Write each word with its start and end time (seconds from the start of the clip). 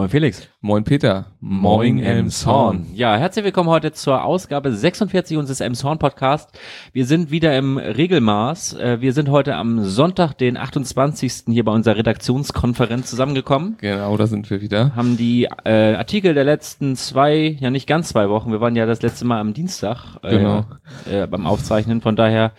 Moin 0.00 0.08
Felix. 0.08 0.48
Moin 0.62 0.82
Peter. 0.82 1.26
Moin 1.40 1.98
Elmshorn. 1.98 2.86
Ja, 2.94 3.18
herzlich 3.18 3.44
willkommen 3.44 3.68
heute 3.68 3.92
zur 3.92 4.24
Ausgabe 4.24 4.72
46 4.72 5.36
unseres 5.36 5.60
Elmshorn 5.60 5.98
Podcast. 5.98 6.58
Wir 6.94 7.04
sind 7.04 7.30
wieder 7.30 7.54
im 7.58 7.76
Regelmaß. 7.76 8.78
Äh, 8.78 9.02
wir 9.02 9.12
sind 9.12 9.28
heute 9.28 9.56
am 9.56 9.84
Sonntag, 9.84 10.32
den 10.38 10.56
28. 10.56 11.42
hier 11.48 11.66
bei 11.66 11.72
unserer 11.72 11.96
Redaktionskonferenz 11.96 13.10
zusammengekommen. 13.10 13.76
Genau, 13.78 14.16
da 14.16 14.26
sind 14.26 14.48
wir 14.48 14.62
wieder. 14.62 14.96
Haben 14.96 15.18
die 15.18 15.46
äh, 15.64 15.92
Artikel 15.96 16.32
der 16.32 16.44
letzten 16.44 16.96
zwei, 16.96 17.58
ja 17.60 17.68
nicht 17.68 17.86
ganz 17.86 18.08
zwei 18.08 18.30
Wochen, 18.30 18.52
wir 18.52 18.62
waren 18.62 18.76
ja 18.76 18.86
das 18.86 19.02
letzte 19.02 19.26
Mal 19.26 19.38
am 19.38 19.52
Dienstag 19.52 20.16
äh, 20.22 20.38
Genau. 20.38 20.64
äh, 21.10 21.26
beim 21.26 21.46
Aufzeichnen. 21.46 22.00
Von 22.00 22.16
daher 22.16 22.52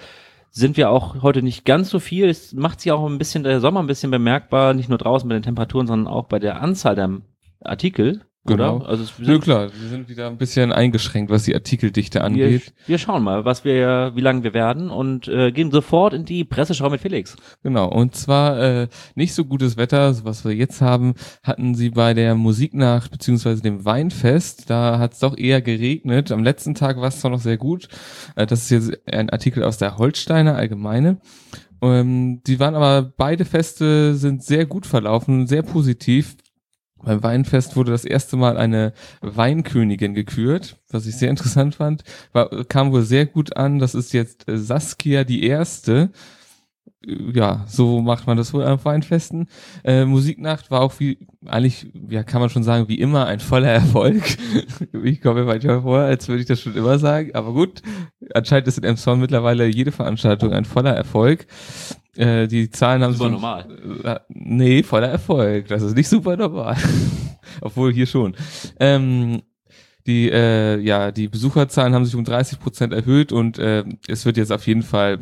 sind 0.52 0.78
wir 0.78 0.92
auch 0.92 1.24
heute 1.24 1.42
nicht 1.42 1.66
ganz 1.66 1.90
so 1.90 2.00
viel. 2.00 2.30
Es 2.30 2.54
macht 2.54 2.82
sich 2.82 2.92
auch 2.92 3.04
ein 3.10 3.18
bisschen 3.18 3.44
der 3.44 3.62
Sommer 3.62 3.80
ein 3.80 3.88
bisschen 3.88 4.12
bemerkbar, 4.12 4.74
nicht 4.76 4.90
nur 4.90 4.98
draußen 5.00 5.28
bei 5.28 5.34
den 5.34 5.44
Temperaturen, 5.44 5.88
sondern 5.88 6.14
auch 6.14 6.26
bei 6.26 6.38
der 6.40 6.62
Anzahl 6.62 6.94
der 6.94 7.10
Artikel. 7.64 8.22
Genau. 8.44 8.78
Oder? 8.78 8.88
Also 8.88 9.04
Nö, 9.20 9.38
klar, 9.38 9.70
wir 9.72 9.90
sind 9.90 10.10
wieder 10.10 10.26
ein 10.26 10.38
bisschen 10.38 10.72
eingeschränkt, 10.72 11.30
was 11.30 11.44
die 11.44 11.54
Artikeldichte 11.54 12.18
wir, 12.18 12.26
angeht. 12.26 12.74
wir 12.88 12.98
schauen 12.98 13.24
mal, 13.24 13.46
was 13.46 13.64
wir, 13.64 14.14
wie 14.16 14.22
lange 14.22 14.44
wir 14.44 14.56
werden 14.56 14.90
und 14.90 15.28
äh, 15.28 15.52
gehen 15.52 15.70
sofort 15.70 16.14
in 16.14 16.26
die 16.26 16.44
Presseschau 16.44 16.90
mit 16.90 17.02
Felix. 17.02 17.36
Genau, 17.62 17.88
und 17.88 18.16
zwar 18.16 18.60
äh, 18.60 18.88
nicht 19.14 19.36
so 19.36 19.46
gutes 19.46 19.78
Wetter, 19.78 20.16
so 20.16 20.26
was 20.26 20.44
wir 20.44 20.56
jetzt 20.56 20.82
haben, 20.82 21.14
hatten 21.44 21.76
sie 21.76 21.92
bei 21.92 22.16
der 22.16 22.34
Musiknacht 22.34 23.12
beziehungsweise 23.12 23.62
dem 23.62 23.86
Weinfest. 23.86 24.72
Da 24.72 24.98
hat 24.98 25.14
es 25.14 25.20
doch 25.20 25.38
eher 25.38 25.62
geregnet. 25.62 26.32
Am 26.32 26.44
letzten 26.44 26.74
Tag 26.74 26.98
war 26.98 27.10
es 27.10 27.20
zwar 27.20 27.30
noch 27.30 27.42
sehr 27.42 27.58
gut. 27.58 27.90
Äh, 28.36 28.48
das 28.48 28.64
ist 28.64 28.70
jetzt 28.72 29.08
ein 29.08 29.30
Artikel 29.30 29.64
aus 29.64 29.78
der 29.78 30.00
Holsteiner 30.00 30.56
Allgemeine. 30.56 31.20
Ähm, 31.84 32.42
die 32.48 32.60
waren 32.60 32.74
aber, 32.74 33.14
beide 33.16 33.46
Feste 33.46 34.16
sind 34.16 34.44
sehr 34.44 34.66
gut 34.66 34.88
verlaufen, 34.88 35.46
sehr 35.46 35.62
positiv. 35.62 36.38
Beim 37.04 37.24
Weinfest 37.24 37.76
wurde 37.76 37.92
das 37.92 38.06
erste 38.06 38.38
Mal 38.38 38.58
eine 38.58 38.94
Weinkönigin 39.22 40.14
gekürt, 40.14 40.78
was 40.90 41.06
ich 41.06 41.16
sehr 41.16 41.30
interessant 41.30 41.76
fand. 41.76 42.04
War, 42.32 42.50
kam 42.66 42.92
wohl 42.92 43.04
sehr 43.04 43.26
gut 43.26 43.58
an. 43.58 43.80
Das 43.80 43.96
ist 43.96 44.14
jetzt 44.14 44.48
äh, 44.48 44.58
Saskia 44.58 45.24
die 45.24 45.44
Erste. 45.44 46.12
Ja, 47.34 47.66
so 47.68 48.00
macht 48.02 48.28
man 48.28 48.38
das 48.38 48.54
wohl 48.54 48.64
am 48.64 48.84
Weinfesten. 48.86 49.48
Äh, 49.84 50.06
Musiknacht 50.06 50.70
war 50.70 50.82
auch 50.82 51.00
wie, 51.00 51.18
eigentlich, 51.48 51.88
ja, 52.10 52.22
kann 52.24 52.42
man 52.42 52.52
schon 52.52 52.62
sagen, 52.64 52.88
wie 52.90 53.00
immer 53.00 53.26
ein 53.26 53.40
voller 53.40 53.70
Erfolg. 53.70 54.22
ich 55.04 55.20
komme 55.20 55.42
mir 55.42 55.48
manchmal 55.48 55.82
vor, 55.82 55.98
als 56.00 56.28
würde 56.28 56.42
ich 56.42 56.48
das 56.48 56.62
schon 56.62 56.76
immer 56.76 57.00
sagen. 57.00 57.32
Aber 57.34 57.54
gut, 57.54 57.82
anscheinend 58.36 58.68
ist 58.68 58.78
in 58.78 58.84
Emson 58.84 59.20
mittlerweile 59.20 59.66
jede 59.66 59.92
Veranstaltung 59.92 60.54
ein 60.54 60.66
voller 60.66 60.94
Erfolg. 60.96 61.48
Äh, 62.16 62.48
die 62.48 62.70
Zahlen 62.70 63.02
haben 63.04 63.14
Super 63.14 63.24
sich- 63.26 63.34
normal. 63.34 63.66
äh, 64.04 64.20
Nee, 64.30 64.84
voller 64.84 65.08
Erfolg. 65.10 65.70
Das 65.70 65.82
ist 65.82 65.96
nicht 65.96 66.08
super 66.10 66.38
normal. 66.38 66.78
Obwohl 67.62 67.92
hier 67.94 68.06
schon. 68.06 68.36
Ähm, 68.80 69.42
die, 70.06 70.30
äh, 70.30 70.80
ja, 70.80 71.12
die 71.12 71.28
Besucherzahlen 71.28 71.94
haben 71.96 72.06
sich 72.06 72.16
um 72.16 72.24
30 72.24 72.60
Prozent 72.60 72.94
erhöht 72.94 73.32
und 73.32 73.58
äh, 73.60 73.84
es 74.08 74.26
wird 74.26 74.38
jetzt 74.38 74.52
auf 74.52 74.66
jeden 74.68 74.84
Fall 74.84 75.20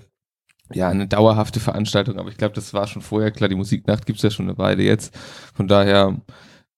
ja 0.73 0.89
eine 0.89 1.07
dauerhafte 1.07 1.59
Veranstaltung. 1.59 2.17
Aber 2.17 2.29
ich 2.29 2.37
glaube, 2.37 2.55
das 2.55 2.73
war 2.73 2.87
schon 2.87 3.01
vorher 3.01 3.31
klar. 3.31 3.49
Die 3.49 3.55
Musiknacht 3.55 4.05
gibt's 4.05 4.21
ja 4.21 4.29
schon 4.29 4.47
eine 4.47 4.57
Weile 4.57 4.83
jetzt. 4.83 5.15
Von 5.53 5.67
daher 5.67 6.21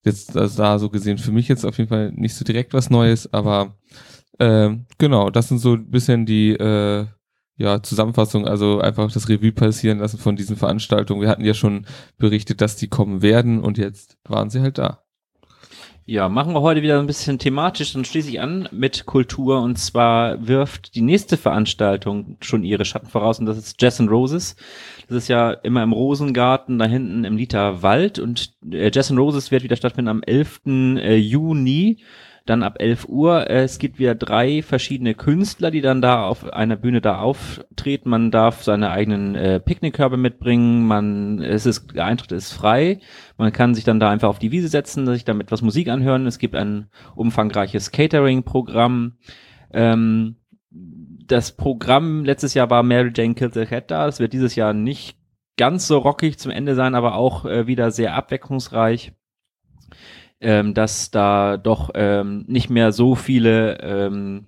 jetzt 0.04 0.36
das 0.36 0.56
da 0.56 0.80
so 0.80 0.90
gesehen 0.90 1.18
für 1.18 1.32
mich 1.32 1.48
jetzt 1.48 1.66
auf 1.66 1.78
jeden 1.78 1.90
Fall 1.90 2.12
nicht 2.14 2.36
so 2.36 2.44
direkt 2.44 2.74
was 2.74 2.90
Neues, 2.90 3.32
aber 3.34 3.76
äh, 4.40 4.72
genau, 4.98 5.30
das 5.30 5.50
sind 5.50 5.60
so 5.60 5.74
ein 5.74 5.90
bisschen 5.90 6.26
die 6.26 6.52
äh, 6.52 7.06
ja, 7.58 7.84
Zusammenfassung, 7.84 8.48
also 8.48 8.80
einfach 8.80 9.12
das 9.12 9.30
Revue 9.30 9.52
passieren 9.52 10.00
lassen 10.00 10.18
von 10.18 10.36
diesen 10.36 10.56
Veranstaltungen. 10.56 11.22
Wir 11.22 11.30
hatten 11.30 11.46
ja 11.46 11.54
schon 11.54 11.86
berichtet, 12.18 12.62
dass 12.62 12.76
die 12.76 12.88
kommen 12.88 13.22
werden 13.22 13.62
und 13.62 13.78
jetzt 13.78 14.18
waren 14.28 14.50
sie 14.50 14.62
halt 14.62 14.80
da. 14.80 15.01
Ja, 16.06 16.30
machen 16.30 16.54
wir 16.54 16.62
heute 16.62 16.82
wieder 16.82 17.00
ein 17.00 17.06
bisschen 17.06 17.38
thematisch, 17.38 17.94
dann 17.94 18.06
schließe 18.06 18.30
ich 18.30 18.42
an 18.42 18.68
mit 18.72 19.06
Kultur 19.06 19.62
und 19.62 19.78
zwar 19.78 20.48
wirft 20.48 20.96
die 20.96 21.02
nächste 21.02 21.38
Veranstaltung 21.38 22.38
schon 22.42 22.64
ihre 22.64 22.86
Schatten 22.86 23.08
voraus 23.08 23.40
und 23.40 23.46
das 23.46 23.58
ist 23.58 23.80
Jazz 23.80 24.00
and 24.00 24.10
Roses. 24.10 24.56
Das 25.08 25.18
ist 25.18 25.28
ja 25.28 25.52
immer 25.52 25.84
im 25.84 25.94
Rosengarten 25.94 26.80
da 26.80 26.86
hinten 26.86 27.24
im 27.24 27.38
Liter 27.38 27.84
Wald 27.84 28.18
und 28.18 28.52
äh, 28.72 28.90
Jazz 28.92 29.12
and 29.12 29.20
Roses 29.20 29.52
wird 29.52 29.64
wieder 29.64 29.76
stattfinden 29.76 30.10
am 30.10 30.24
11. 30.24 30.62
äh, 30.66 31.16
Juni. 31.16 32.00
Dann 32.52 32.64
ab 32.64 32.76
11 32.80 33.08
Uhr. 33.08 33.50
Äh, 33.50 33.64
Es 33.64 33.80
gibt 33.80 33.98
wieder 33.98 34.14
drei 34.14 34.62
verschiedene 34.62 35.16
Künstler, 35.16 35.72
die 35.72 35.80
dann 35.80 36.02
da 36.02 36.26
auf 36.26 36.52
einer 36.52 36.76
Bühne 36.76 37.00
da 37.00 37.20
auftreten. 37.20 38.10
Man 38.10 38.30
darf 38.30 38.64
seine 38.64 38.92
eigenen 38.92 39.36
äh, 39.36 39.62
Picknickkörbe 39.62 40.18
mitbringen. 40.18 40.86
Man, 40.86 41.42
es 41.42 41.66
ist, 41.66 41.96
der 41.96 42.04
Eintritt 42.04 42.34
ist 42.34 42.52
frei. 42.52 43.00
Man 43.38 43.54
kann 43.54 43.74
sich 43.74 43.86
dann 43.86 44.02
da 44.02 44.10
einfach 44.10 44.28
auf 44.28 44.40
die 44.40 44.52
Wiese 44.52 44.68
setzen, 44.68 45.06
sich 45.06 45.24
damit 45.24 45.48
etwas 45.48 45.62
Musik 45.62 45.88
anhören. 45.88 46.28
Es 46.28 46.40
gibt 46.40 46.56
ein 46.56 46.90
umfangreiches 47.16 47.94
Catering-Programm. 47.94 49.14
Ähm, 49.72 50.36
das 50.70 51.54
Programm 51.54 52.26
letztes 52.26 52.54
Jahr 52.54 52.70
war 52.70 52.84
Mary 52.84 53.14
Jane 53.16 53.34
Kills 53.34 53.54
the 53.54 53.66
Cat 53.66 53.90
da. 53.90 54.08
Das 54.08 54.20
wird 54.20 54.34
dieses 54.34 54.56
Jahr 54.56 54.74
nicht 54.74 55.16
ganz 55.56 55.88
so 55.88 56.00
rockig 56.00 56.38
zum 56.38 56.52
Ende 56.52 56.76
sein, 56.76 56.96
aber 56.96 57.16
auch 57.16 57.46
äh, 57.46 57.66
wieder 57.66 57.92
sehr 57.92 58.14
abwechslungsreich. 58.14 59.14
Ähm, 60.44 60.74
dass 60.74 61.12
da 61.12 61.58
doch 61.58 61.92
ähm, 61.94 62.46
nicht 62.48 62.72
mehr 62.72 62.92
so 62.92 63.14
viele 63.14 63.80
ähm, 63.82 64.48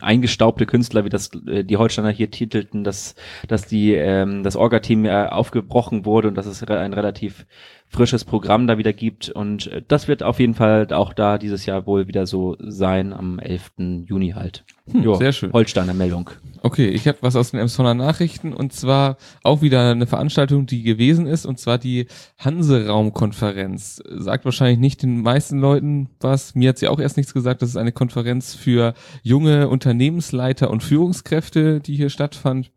eingestaubte 0.00 0.66
Künstler, 0.66 1.04
wie 1.04 1.08
das 1.08 1.30
äh, 1.46 1.64
die 1.64 1.76
Holsteiner 1.76 2.10
hier 2.10 2.30
titelten, 2.30 2.84
dass, 2.84 3.14
dass 3.48 3.66
die, 3.66 3.94
ähm, 3.94 4.42
das 4.42 4.56
Orga-Team 4.56 5.04
äh, 5.04 5.26
aufgebrochen 5.26 6.04
wurde 6.04 6.28
und 6.28 6.34
dass 6.34 6.46
es 6.46 6.68
re 6.68 6.78
ein 6.78 6.92
relativ 6.92 7.46
frisches 7.92 8.24
Programm 8.24 8.66
da 8.66 8.78
wieder 8.78 8.92
gibt. 8.92 9.28
Und 9.28 9.66
äh, 9.66 9.82
das 9.86 10.08
wird 10.08 10.22
auf 10.22 10.40
jeden 10.40 10.54
Fall 10.54 10.88
auch 10.92 11.12
da 11.12 11.38
dieses 11.38 11.66
Jahr 11.66 11.86
wohl 11.86 12.08
wieder 12.08 12.26
so 12.26 12.56
sein, 12.58 13.12
am 13.12 13.38
11. 13.38 13.72
Juni 14.06 14.30
halt. 14.30 14.64
Hm, 14.90 15.02
Jo, 15.02 15.14
sehr 15.14 15.32
schön. 15.32 15.52
Holsteiner 15.52 15.94
Meldung. 15.94 16.30
Okay, 16.62 16.88
ich 16.88 17.06
habe 17.06 17.18
was 17.20 17.36
aus 17.36 17.50
den 17.50 17.60
Emsonner 17.60 17.94
Nachrichten 17.94 18.52
und 18.52 18.72
zwar 18.72 19.16
auch 19.42 19.62
wieder 19.62 19.90
eine 19.90 20.06
Veranstaltung, 20.06 20.66
die 20.66 20.82
gewesen 20.82 21.26
ist 21.26 21.44
und 21.44 21.58
zwar 21.58 21.78
die 21.78 22.06
Hanse-Raum-Konferenz. 22.38 24.02
Sagt 24.08 24.44
wahrscheinlich 24.44 24.78
nicht 24.78 25.02
den 25.02 25.22
meisten 25.22 25.58
Leuten 25.58 26.08
was. 26.20 26.54
Mir 26.54 26.70
hat 26.70 26.78
sie 26.78 26.88
auch 26.88 26.98
erst 26.98 27.16
nichts 27.16 27.34
gesagt. 27.34 27.62
Das 27.62 27.68
ist 27.68 27.76
eine 27.76 27.92
Konferenz 27.92 28.54
für 28.54 28.94
junge 29.22 29.68
Unternehmensleiter 29.68 30.70
und 30.70 30.82
Führungskräfte, 30.82 31.80
die 31.80 31.94
hier 31.96 32.10
stattfand. 32.10 32.70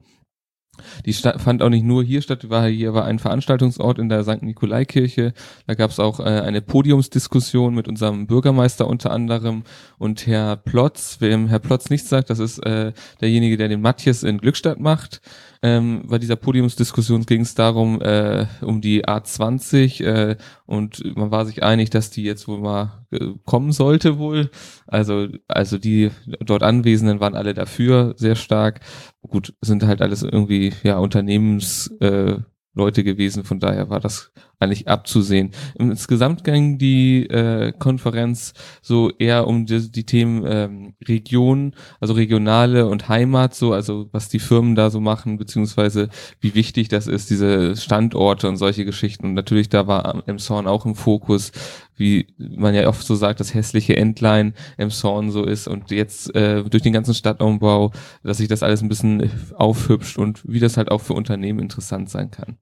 Die 1.05 1.13
sta 1.13 1.37
fand 1.37 1.61
auch 1.61 1.69
nicht 1.69 1.85
nur 1.85 2.03
hier 2.03 2.21
statt, 2.21 2.49
war 2.49 2.67
hier 2.67 2.93
war 2.93 3.05
ein 3.05 3.19
Veranstaltungsort 3.19 3.99
in 3.99 4.09
der 4.09 4.23
St. 4.23 4.41
Nikolaikirche. 4.41 5.33
Da 5.67 5.73
gab 5.73 5.91
es 5.91 5.99
auch 5.99 6.19
äh, 6.19 6.23
eine 6.23 6.61
Podiumsdiskussion 6.61 7.73
mit 7.73 7.87
unserem 7.87 8.27
Bürgermeister 8.27 8.87
unter 8.87 9.11
anderem 9.11 9.63
und 9.97 10.27
Herr 10.27 10.55
Plotz. 10.55 11.17
Wem 11.19 11.47
Herr 11.47 11.59
Plotz 11.59 11.89
nichts 11.89 12.09
sagt, 12.09 12.29
das 12.29 12.39
ist 12.39 12.59
äh, 12.65 12.93
derjenige, 13.21 13.57
der 13.57 13.67
den 13.67 13.81
Matthias 13.81 14.23
in 14.23 14.37
Glückstadt 14.37 14.79
macht. 14.79 15.21
Ähm, 15.65 16.03
bei 16.05 16.19
dieser 16.19 16.35
Podiumsdiskussion 16.35 17.25
ging 17.25 17.41
es 17.41 17.55
darum, 17.55 17.99
äh, 17.99 18.45
um 18.61 18.81
die 18.81 19.03
A20 19.03 20.03
äh, 20.03 20.37
und 20.67 21.03
man 21.17 21.31
war 21.31 21.47
sich 21.47 21.63
einig, 21.63 21.89
dass 21.89 22.11
die 22.11 22.21
jetzt 22.21 22.47
wohl 22.47 22.59
mal 22.59 23.07
äh, 23.09 23.29
kommen 23.45 23.71
sollte 23.71 24.19
wohl. 24.19 24.51
Also, 24.85 25.27
also 25.47 25.79
die 25.79 26.11
dort 26.39 26.61
Anwesenden 26.61 27.19
waren 27.19 27.33
alle 27.33 27.55
dafür, 27.55 28.13
sehr 28.15 28.35
stark. 28.35 28.81
Gut, 29.23 29.55
sind 29.59 29.81
halt 29.81 30.03
alles 30.03 30.21
irgendwie, 30.21 30.71
ja, 30.83 30.99
Unternehmens, 30.99 31.87
äh, 31.99 32.37
gewesen, 32.75 33.43
von 33.43 33.59
daher 33.59 33.89
war 33.89 33.99
das 33.99 34.33
eigentlich 34.59 34.87
abzusehen. 34.87 35.51
Insgesamt 35.77 36.43
ging 36.43 36.77
die 36.77 37.27
äh, 37.29 37.73
Konferenz 37.77 38.53
so 38.81 39.11
eher 39.17 39.47
um 39.47 39.65
die, 39.65 39.91
die 39.91 40.05
Themen 40.05 40.43
ähm, 40.47 40.93
Region, 41.07 41.73
also 41.99 42.13
regionale 42.13 42.87
und 42.87 43.09
Heimat, 43.09 43.55
so, 43.55 43.73
also 43.73 44.07
was 44.11 44.29
die 44.29 44.39
Firmen 44.39 44.75
da 44.75 44.89
so 44.89 44.99
machen, 44.99 45.37
beziehungsweise 45.37 46.09
wie 46.39 46.55
wichtig 46.55 46.87
das 46.87 47.07
ist, 47.07 47.29
diese 47.29 47.75
Standorte 47.75 48.47
und 48.47 48.57
solche 48.57 48.85
Geschichten. 48.85 49.27
Und 49.27 49.33
natürlich 49.33 49.69
da 49.69 49.87
war 49.87 50.23
Emshorn 50.27 50.67
auch 50.67 50.85
im 50.85 50.95
Fokus, 50.95 51.51
wie 51.97 52.27
man 52.37 52.73
ja 52.75 52.87
oft 52.87 53.05
so 53.05 53.15
sagt, 53.15 53.39
das 53.39 53.53
hässliche 53.53 53.95
Entlein 53.95 54.53
Emshorn 54.77 55.31
so 55.31 55.43
ist 55.43 55.67
und 55.67 55.91
jetzt 55.91 56.33
äh, 56.35 56.63
durch 56.63 56.83
den 56.83 56.93
ganzen 56.93 57.13
Stadtumbau, 57.13 57.91
dass 58.23 58.37
sich 58.37 58.47
das 58.47 58.63
alles 58.63 58.81
ein 58.81 58.89
bisschen 58.89 59.29
aufhübscht 59.55 60.17
und 60.17 60.43
wie 60.45 60.59
das 60.59 60.77
halt 60.77 60.91
auch 60.91 61.01
für 61.01 61.13
Unternehmen 61.13 61.59
interessant 61.59 62.09
sein 62.09 62.31
kann. 62.31 62.57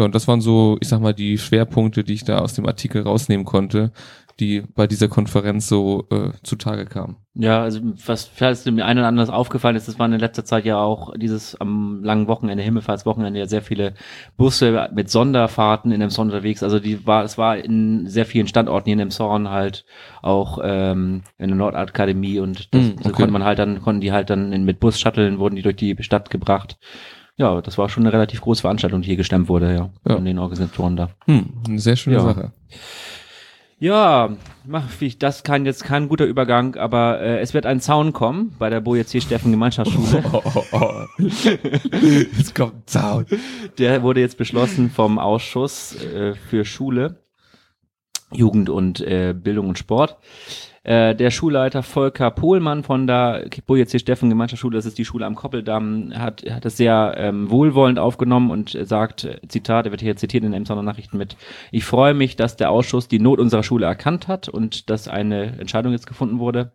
Ja, 0.00 0.06
und 0.06 0.14
das 0.14 0.26
waren 0.26 0.40
so, 0.40 0.78
ich 0.80 0.88
sag 0.88 1.02
mal, 1.02 1.12
die 1.12 1.36
Schwerpunkte, 1.36 2.04
die 2.04 2.14
ich 2.14 2.24
da 2.24 2.38
aus 2.38 2.54
dem 2.54 2.64
Artikel 2.64 3.02
rausnehmen 3.02 3.44
konnte, 3.44 3.92
die 4.40 4.62
bei 4.74 4.86
dieser 4.86 5.08
Konferenz 5.08 5.68
so 5.68 6.06
äh, 6.10 6.30
zutage 6.42 6.86
kamen. 6.86 7.16
Ja, 7.34 7.62
also 7.62 7.80
was 8.06 8.24
falls 8.24 8.64
dem 8.64 8.80
einen 8.80 9.00
oder 9.00 9.08
anderen 9.08 9.28
aufgefallen 9.28 9.76
ist, 9.76 9.88
das 9.88 9.98
waren 9.98 10.14
in 10.14 10.20
letzter 10.20 10.46
Zeit 10.46 10.64
ja 10.64 10.78
auch 10.78 11.12
dieses 11.16 11.60
am 11.60 12.02
langen 12.02 12.28
Wochenende, 12.28 12.64
Himmelfahrtswochenende, 12.64 13.40
ja 13.40 13.46
sehr 13.46 13.60
viele 13.60 13.92
Busse 14.38 14.88
mit 14.94 15.10
Sonderfahrten 15.10 15.92
in 15.92 16.00
Emshorn 16.00 16.28
unterwegs. 16.28 16.62
Also 16.62 16.80
die 16.80 17.06
war, 17.06 17.22
es 17.22 17.36
war 17.36 17.58
in 17.58 18.06
sehr 18.06 18.24
vielen 18.24 18.48
Standorten 18.48 18.86
hier 18.86 18.94
in 18.94 19.00
Emshorn 19.00 19.50
halt 19.50 19.84
auch 20.22 20.58
ähm, 20.62 21.24
in 21.36 21.48
der 21.48 21.56
Nordakademie 21.56 22.38
und 22.38 22.72
das, 22.74 22.86
so 22.86 22.94
okay. 23.00 23.10
konnte 23.10 23.32
man 23.32 23.44
halt 23.44 23.58
dann, 23.58 23.82
konnten 23.82 24.00
die 24.00 24.12
halt 24.12 24.30
dann 24.30 24.54
in, 24.54 24.64
mit 24.64 24.80
Bus-Shutteln 24.80 25.38
wurden 25.38 25.56
die 25.56 25.62
durch 25.62 25.76
die 25.76 25.94
Stadt 26.00 26.30
gebracht. 26.30 26.78
Ja, 27.40 27.62
das 27.62 27.78
war 27.78 27.88
schon 27.88 28.02
eine 28.02 28.12
relativ 28.12 28.42
große 28.42 28.60
Veranstaltung, 28.60 29.00
die 29.00 29.06
hier 29.08 29.16
gestemmt 29.16 29.48
wurde, 29.48 29.74
ja, 29.74 29.88
Ja. 30.06 30.16
von 30.16 30.24
den 30.26 30.38
Organisatoren 30.38 30.94
da. 30.96 31.08
Hm, 31.24 31.46
eine 31.66 31.78
sehr 31.78 31.96
schöne 31.96 32.16
Ja. 32.16 32.22
Sache. 32.22 32.52
Ja, 33.78 34.36
mach, 34.66 34.84
das 35.18 35.42
kann 35.42 35.64
jetzt 35.64 35.84
kein 35.84 36.10
guter 36.10 36.26
Übergang, 36.26 36.76
aber 36.76 37.18
äh, 37.22 37.40
es 37.40 37.54
wird 37.54 37.64
ein 37.64 37.80
Zaun 37.80 38.12
kommen 38.12 38.54
bei 38.58 38.68
der 38.68 38.82
Boje 38.82 39.06
C. 39.06 39.22
Steffen 39.22 39.52
Gemeinschaftsschule. 39.52 40.22
Oh, 40.34 40.42
oh, 40.54 40.64
oh. 40.72 41.06
jetzt 42.36 42.54
kommt 42.54 42.74
ein 42.74 42.82
Zaun. 42.84 43.24
Der 43.78 44.02
wurde 44.02 44.20
jetzt 44.20 44.36
beschlossen 44.36 44.90
vom 44.90 45.18
Ausschuss 45.18 45.96
äh, 46.04 46.34
für 46.34 46.66
Schule, 46.66 47.22
Jugend 48.30 48.68
und 48.68 49.00
äh, 49.00 49.32
Bildung 49.32 49.70
und 49.70 49.78
Sport. 49.78 50.18
Äh, 50.82 51.14
der 51.14 51.30
Schulleiter 51.30 51.82
Volker 51.82 52.30
Pohlmann 52.30 52.84
von 52.84 53.06
der 53.06 53.44
Boje 53.66 53.86
C. 53.86 53.98
Steffen 53.98 54.30
Gemeinschaftsschule, 54.30 54.76
das 54.76 54.86
ist 54.86 54.96
die 54.96 55.04
Schule 55.04 55.26
am 55.26 55.34
Koppeldamm, 55.34 56.12
hat, 56.14 56.42
hat 56.50 56.64
es 56.64 56.78
sehr 56.78 57.14
ähm, 57.18 57.50
wohlwollend 57.50 57.98
aufgenommen 57.98 58.50
und 58.50 58.78
sagt, 58.82 59.28
Zitat, 59.46 59.84
er 59.84 59.90
wird 59.90 60.00
hier 60.00 60.16
zitiert 60.16 60.42
in 60.42 60.52
den 60.52 60.58
Emsonner 60.58 60.82
Nachrichten 60.82 61.18
mit, 61.18 61.36
ich 61.70 61.84
freue 61.84 62.14
mich, 62.14 62.34
dass 62.36 62.56
der 62.56 62.70
Ausschuss 62.70 63.08
die 63.08 63.18
Not 63.18 63.40
unserer 63.40 63.62
Schule 63.62 63.84
erkannt 63.84 64.26
hat 64.26 64.48
und 64.48 64.88
dass 64.88 65.06
eine 65.06 65.58
Entscheidung 65.58 65.92
jetzt 65.92 66.06
gefunden 66.06 66.38
wurde. 66.38 66.72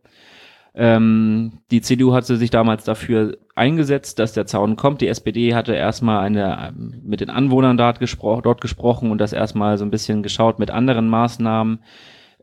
Ähm, 0.75 1.61
die 1.71 1.81
CDU 1.81 2.13
hatte 2.13 2.37
sich 2.37 2.51
damals 2.51 2.83
dafür 2.83 3.37
eingesetzt, 3.55 4.19
dass 4.19 4.33
der 4.33 4.45
Zaun 4.45 4.75
kommt. 4.75 5.01
Die 5.01 5.07
SPD 5.07 5.55
hatte 5.55 5.73
erstmal 5.73 6.19
eine 6.19 6.73
ähm, 6.77 7.01
mit 7.03 7.21
den 7.21 7.31
Anwohnern 7.31 7.77
dort, 7.77 7.99
gespro 7.99 8.39
dort 8.41 8.61
gesprochen 8.61 9.09
und 9.09 9.19
das 9.19 9.33
erstmal 9.33 9.79
so 9.79 9.85
ein 9.85 9.91
bisschen 9.91 10.21
geschaut 10.21 10.59
mit 10.59 10.69
anderen 10.69 11.07
Maßnahmen 11.07 11.79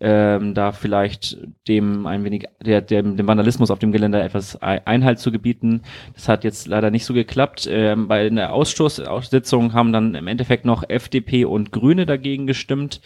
ähm, 0.00 0.54
da 0.54 0.72
vielleicht 0.72 1.38
dem 1.68 2.06
ein 2.06 2.24
wenig 2.24 2.46
der, 2.60 2.80
dem, 2.80 3.16
dem 3.16 3.26
Vandalismus 3.26 3.70
auf 3.70 3.78
dem 3.78 3.92
Gelände 3.92 4.20
etwas 4.20 4.60
Einhalt 4.60 5.18
zu 5.18 5.30
gebieten. 5.30 5.82
Das 6.14 6.28
hat 6.28 6.44
jetzt 6.44 6.66
leider 6.66 6.90
nicht 6.90 7.04
so 7.04 7.14
geklappt. 7.14 7.68
Ähm, 7.70 8.08
bei 8.08 8.28
der 8.28 8.52
Ausschusssitzung 8.52 9.72
haben 9.74 9.92
dann 9.92 10.14
im 10.14 10.26
Endeffekt 10.26 10.64
noch 10.64 10.88
FDP 10.88 11.44
und 11.44 11.72
Grüne 11.72 12.06
dagegen 12.06 12.46
gestimmt. 12.46 13.00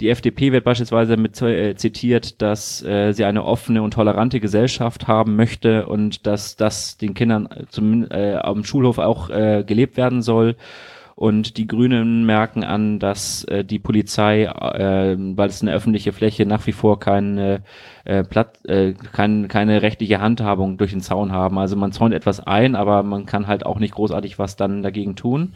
Die 0.00 0.08
FDP 0.08 0.52
wird 0.52 0.64
beispielsweise 0.64 1.16
mit 1.16 1.40
äh, 1.42 1.76
zitiert, 1.76 2.42
dass 2.42 2.82
äh, 2.82 3.12
sie 3.12 3.24
eine 3.24 3.44
offene 3.44 3.82
und 3.82 3.92
tolerante 3.94 4.40
Gesellschaft 4.40 5.06
haben 5.06 5.36
möchte 5.36 5.86
und 5.86 6.26
dass 6.26 6.56
das 6.56 6.96
den 6.96 7.14
Kindern 7.14 7.48
zum, 7.68 8.10
äh, 8.10 8.34
am 8.34 8.64
Schulhof 8.64 8.98
auch 8.98 9.30
äh, 9.30 9.62
gelebt 9.64 9.96
werden 9.96 10.22
soll. 10.22 10.56
Und 11.20 11.58
die 11.58 11.66
Grünen 11.66 12.24
merken 12.24 12.64
an, 12.64 12.98
dass 12.98 13.44
äh, 13.44 13.62
die 13.62 13.78
Polizei, 13.78 14.44
äh, 14.44 15.16
weil 15.18 15.50
es 15.50 15.60
eine 15.60 15.74
öffentliche 15.74 16.14
Fläche 16.14 16.46
nach 16.46 16.66
wie 16.66 16.72
vor 16.72 16.98
keine, 16.98 17.60
äh, 18.06 18.24
Platz, 18.24 18.64
äh, 18.64 18.94
kein, 19.12 19.46
keine 19.48 19.82
rechtliche 19.82 20.22
Handhabung 20.22 20.78
durch 20.78 20.92
den 20.92 21.02
Zaun 21.02 21.30
haben. 21.30 21.58
Also 21.58 21.76
man 21.76 21.92
zäunt 21.92 22.14
etwas 22.14 22.40
ein, 22.40 22.74
aber 22.74 23.02
man 23.02 23.26
kann 23.26 23.48
halt 23.48 23.66
auch 23.66 23.78
nicht 23.78 23.96
großartig 23.96 24.38
was 24.38 24.56
dann 24.56 24.82
dagegen 24.82 25.14
tun. 25.14 25.52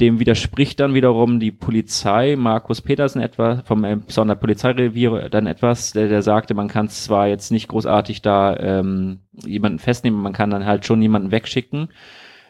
Dem 0.00 0.18
widerspricht 0.18 0.80
dann 0.80 0.92
wiederum 0.92 1.38
die 1.38 1.52
Polizei, 1.52 2.34
Markus 2.36 2.80
Petersen 2.80 3.22
etwa 3.22 3.62
vom 3.64 3.84
äh, 3.84 3.98
Sonderpolizeirevier 4.08 5.28
dann 5.28 5.46
etwas, 5.46 5.92
der, 5.92 6.08
der 6.08 6.22
sagte, 6.22 6.54
man 6.54 6.66
kann 6.66 6.88
zwar 6.88 7.28
jetzt 7.28 7.52
nicht 7.52 7.68
großartig 7.68 8.22
da 8.22 8.56
ähm, 8.56 9.20
jemanden 9.46 9.78
festnehmen, 9.78 10.20
man 10.20 10.32
kann 10.32 10.50
dann 10.50 10.66
halt 10.66 10.84
schon 10.84 11.00
jemanden 11.00 11.30
wegschicken. 11.30 11.90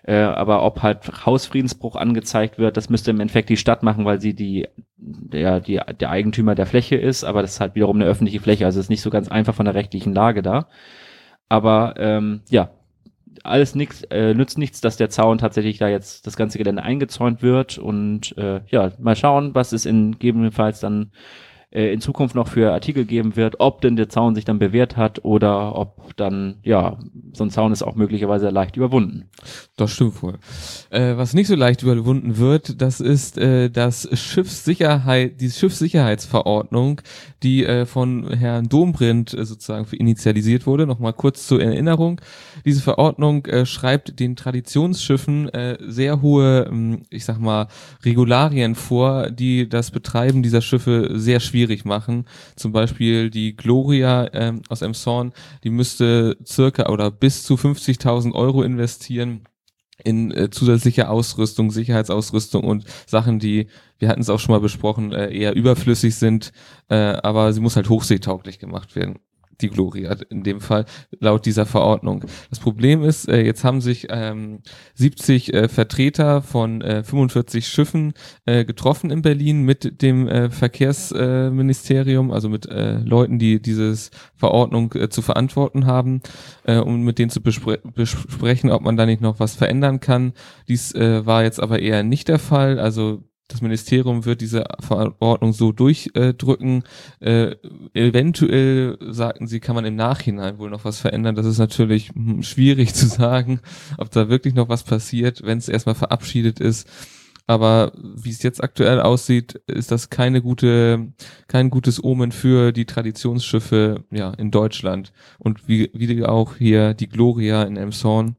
Äh, 0.03 0.17
aber 0.17 0.63
ob 0.63 0.83
halt 0.83 1.27
Hausfriedensbruch 1.27 1.97
angezeigt 1.97 2.59
wird, 2.59 2.77
das 2.77 2.89
müsste 2.89 3.11
im 3.11 3.21
Endeffekt 3.21 3.51
die 3.51 3.57
Stadt 3.57 3.83
machen, 3.83 4.05
weil 4.05 4.21
sie 4.21 4.35
die, 4.35 4.69
der, 4.97 5.61
die, 5.61 5.81
der 6.01 6.11
Eigentümer 6.11 6.55
der 6.55 6.67
Fläche 6.67 6.97
ist, 6.97 7.25
aber 7.25 7.43
das 7.43 7.53
ist 7.53 7.61
halt 7.61 7.75
wiederum 7.75 7.97
eine 7.97 8.07
öffentliche 8.07 8.41
Fläche, 8.41 8.65
also 8.65 8.81
ist 8.81 8.91
nicht 8.91 9.03
so 9.03 9.11
ganz 9.11 9.29
einfach 9.29 9.55
von 9.55 9.67
der 9.67 9.75
rechtlichen 9.75 10.15
Lage 10.15 10.43
da. 10.43 10.69
Aber 11.49 11.95
ähm, 11.99 12.41
ja, 12.49 12.71
alles 13.45 13.75
nix, 13.75 14.03
äh, 14.05 14.35
nützt 14.35 14.59
nichts, 14.59 14.81
dass 14.81 14.97
der 14.97 15.11
Zaun 15.11 15.39
tatsächlich 15.39 15.79
da 15.79 15.89
jetzt 15.89 16.27
das 16.27 16.37
ganze 16.37 16.59
Gelände 16.59 16.83
eingezäunt 16.83 17.43
wird 17.43 17.79
und 17.79 18.37
äh, 18.39 18.61
ja, 18.69 18.93
mal 18.99 19.17
schauen, 19.17 19.55
was 19.55 19.73
es 19.73 19.87
in 19.87 20.13
gegebenenfalls 20.13 20.81
dann 20.81 21.13
äh, 21.71 21.93
in 21.93 22.01
Zukunft 22.01 22.35
noch 22.35 22.49
für 22.49 22.73
Artikel 22.73 23.05
geben 23.05 23.37
wird, 23.37 23.61
ob 23.61 23.81
denn 23.81 23.95
der 23.95 24.09
Zaun 24.09 24.35
sich 24.35 24.45
dann 24.45 24.59
bewährt 24.59 24.97
hat 24.97 25.25
oder 25.25 25.77
ob 25.77 26.17
dann, 26.17 26.57
ja, 26.65 26.99
so 27.33 27.45
ein 27.45 27.51
Zaun 27.51 27.73
ist 27.73 27.83
auch 27.83 27.95
möglicherweise 27.95 28.51
leicht 28.51 28.77
überwunden. 28.77 29.29
Das 29.77 29.93
stimmt 29.93 30.21
wohl. 30.23 30.39
Äh, 30.91 31.17
was 31.17 31.33
nicht 31.33 31.47
so 31.47 31.55
leicht 31.55 31.83
überwunden 31.83 32.39
wird, 32.39 32.83
das 32.83 33.01
ist 33.01 33.39
äh, 33.39 33.71
das 33.71 34.09
Schiffssicherheit, 34.19 35.41
die 35.41 35.51
Schiffssicherheitsverordnung, 35.51 37.03
die 37.45 37.65
äh, 37.65 37.87
von 37.87 38.29
Herrn 38.33 38.69
Dombrind 38.69 39.33
äh, 39.33 39.45
sozusagen 39.45 39.87
initialisiert 39.93 40.67
wurde. 40.67 40.87
Nochmal 40.87 41.13
kurz 41.13 41.47
zur 41.47 41.63
Erinnerung. 41.63 42.21
Diese 42.65 42.83
Verordnung 42.83 43.47
äh, 43.47 43.65
schreibt 43.65 44.19
den 44.19 44.35
Traditionsschiffen 44.35 45.49
äh, 45.51 45.79
sehr 45.81 46.21
hohe, 46.21 46.67
ähm, 46.69 47.03
ich 47.11 47.25
sag 47.25 47.39
mal, 47.39 47.69
Regularien 48.05 48.75
vor, 48.75 49.31
die 49.31 49.69
das 49.69 49.93
Betreiben 49.93 50.43
dieser 50.43 50.63
Schiffe 50.63 51.11
sehr 51.15 51.39
schwierig 51.39 51.60
schwierig 51.61 51.85
machen. 51.85 52.25
Zum 52.57 52.73
Beispiel 52.73 53.29
die 53.31 53.55
Gloria 53.55 54.29
ähm, 54.33 54.63
aus 54.69 54.83
Emshorn, 54.83 55.33
die 55.63 55.71
müsste 55.71 56.39
circa 56.47 56.89
oder 56.89 57.11
bis 57.11 57.45
zu 57.45 57.55
50.000 57.55 58.33
Euro 58.33 58.63
investieren 58.63 59.43
in 60.03 60.31
äh, 60.31 60.49
zusätzliche 60.49 61.11
Ausrüstung, 61.11 61.71
Sicherheitsausrüstung 61.71 62.65
und 62.65 62.85
Sachen, 63.07 63.39
die, 63.39 63.67
wir 63.99 64.09
hatten 64.09 64.23
es 64.23 64.31
auch 64.31 64.41
schon 64.41 64.55
mal 64.55 64.61
besprochen, 64.61 65.13
äh, 65.13 65.31
eher 65.31 65.55
überflüssig 65.55 66.15
sind, 66.15 66.53
äh, 66.89 66.95
aber 66.95 67.53
sie 67.53 67.61
muss 67.61 67.77
halt 67.77 67.91
hochseetauglich 67.91 68.59
gemacht 68.59 68.97
werden 68.97 69.19
die 69.63 69.69
Gloria 69.69 70.17
in 70.29 70.43
dem 70.43 70.61
Fall 70.61 70.85
laut 71.19 71.47
dieser 71.47 71.67
Verordnung. 71.67 72.25
Das 72.51 72.59
Problem 72.59 73.03
ist, 73.03 73.29
äh, 73.29 73.43
jetzt 73.43 73.65
haben 73.65 73.81
sich 73.81 74.07
ähm, 74.11 74.61
70 74.95 75.55
äh, 75.55 75.69
Vertreter 75.69 76.43
von 76.43 76.81
äh, 76.83 77.03
45 77.03 77.67
Schiffen 77.67 78.13
äh, 78.47 78.65
getroffen 78.65 79.11
in 79.11 79.23
Berlin 79.23 79.63
mit 79.63 80.03
dem 80.03 80.29
äh, 80.29 80.51
Verkehrsministerium, 80.51 82.31
also 82.31 82.49
mit 82.49 82.67
äh, 82.67 82.99
Leuten, 82.99 83.39
die 83.39 83.61
dieses 83.61 84.11
Verordnung 84.37 84.93
äh, 84.95 85.09
zu 85.09 85.23
verantworten 85.23 85.87
haben, 85.87 86.21
äh, 86.65 86.77
um 86.77 87.03
mit 87.03 87.19
denen 87.19 87.31
zu 87.31 87.41
bespre 87.41 87.81
besprechen, 87.95 88.71
ob 88.71 88.83
man 88.83 88.97
da 88.97 89.07
nicht 89.07 89.21
noch 89.21 89.41
was 89.41 89.55
verändern 89.55 90.01
kann. 90.01 90.33
Dies 90.69 90.95
äh, 90.95 91.25
war 91.27 91.43
jetzt 91.43 91.61
aber 91.61 91.81
eher 91.81 92.03
nicht 92.03 92.29
der 92.29 92.39
Fall. 92.39 92.79
Also 92.79 93.23
das 93.53 93.63
Ministerium 93.63 94.25
wird 94.25 94.41
diese 94.41 94.65
Verordnung 94.81 95.53
so 95.53 95.73
durchdrücken. 95.73 96.85
Äh, 97.21 97.57
eventuell, 97.95 98.97
sagten 99.01 99.47
sie, 99.47 99.61
kann 99.61 99.75
man 99.75 99.85
im 99.85 99.97
Nachhinein 99.97 100.59
wohl 100.59 100.71
noch 100.71 100.85
was 100.85 101.01
verändern. 101.01 101.35
Das 101.35 101.47
ist 101.47 101.59
natürlich 101.59 102.11
hm, 102.11 102.43
schwierig 102.43 102.95
zu 102.95 103.07
sagen, 103.07 103.61
ob 103.99 104.11
da 104.11 104.29
wirklich 104.29 104.55
noch 104.55 104.69
was 104.69 104.85
passiert, 104.85 105.43
wenn 105.45 105.59
es 105.59 105.69
erstmal 105.69 105.95
verabschiedet 105.95 106.61
ist. 106.61 106.89
Aber 107.47 107.91
wie 107.97 108.31
es 108.31 108.45
jetzt 108.45 108.63
aktuell 108.63 109.01
aussieht, 109.01 109.55
ist 109.67 109.91
das 109.91 110.09
keine 110.09 110.41
gute, 110.41 111.13
kein 111.49 111.69
gutes 111.69 112.03
Omen 112.03 112.31
für 112.31 112.71
die 112.71 112.85
Traditionsschiffe 112.85 114.05
ja, 114.13 114.31
in 114.35 114.53
Deutschland. 114.53 115.13
Und 115.39 115.67
wie, 115.67 115.91
wie 115.93 116.25
auch 116.25 116.55
hier 116.57 116.95
die 116.95 117.09
Gloria 117.09 117.65
in 117.65 117.77
Elmshorn, 117.77 118.37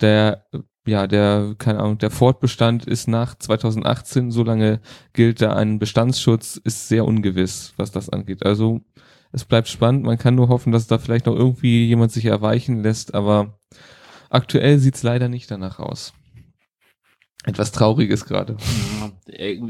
der 0.00 0.46
ja, 0.86 1.06
der, 1.06 1.54
keine 1.58 1.80
Ahnung, 1.80 1.98
der 1.98 2.10
Fortbestand 2.10 2.84
ist 2.86 3.08
nach 3.08 3.34
2018, 3.36 4.30
solange 4.30 4.80
gilt 5.12 5.40
da 5.40 5.54
ein 5.54 5.78
Bestandsschutz, 5.78 6.56
ist 6.62 6.88
sehr 6.88 7.04
ungewiss, 7.04 7.72
was 7.76 7.90
das 7.90 8.10
angeht. 8.10 8.44
Also 8.44 8.80
es 9.32 9.44
bleibt 9.44 9.68
spannend, 9.68 10.04
man 10.04 10.18
kann 10.18 10.34
nur 10.34 10.48
hoffen, 10.48 10.72
dass 10.72 10.86
da 10.86 10.98
vielleicht 10.98 11.26
noch 11.26 11.36
irgendwie 11.36 11.86
jemand 11.86 12.12
sich 12.12 12.26
erweichen 12.26 12.82
lässt, 12.82 13.14
aber 13.14 13.58
aktuell 14.30 14.78
sieht's 14.78 15.02
leider 15.02 15.28
nicht 15.28 15.50
danach 15.50 15.78
aus 15.78 16.12
etwas 17.46 17.72
Trauriges 17.72 18.24
gerade. 18.24 18.56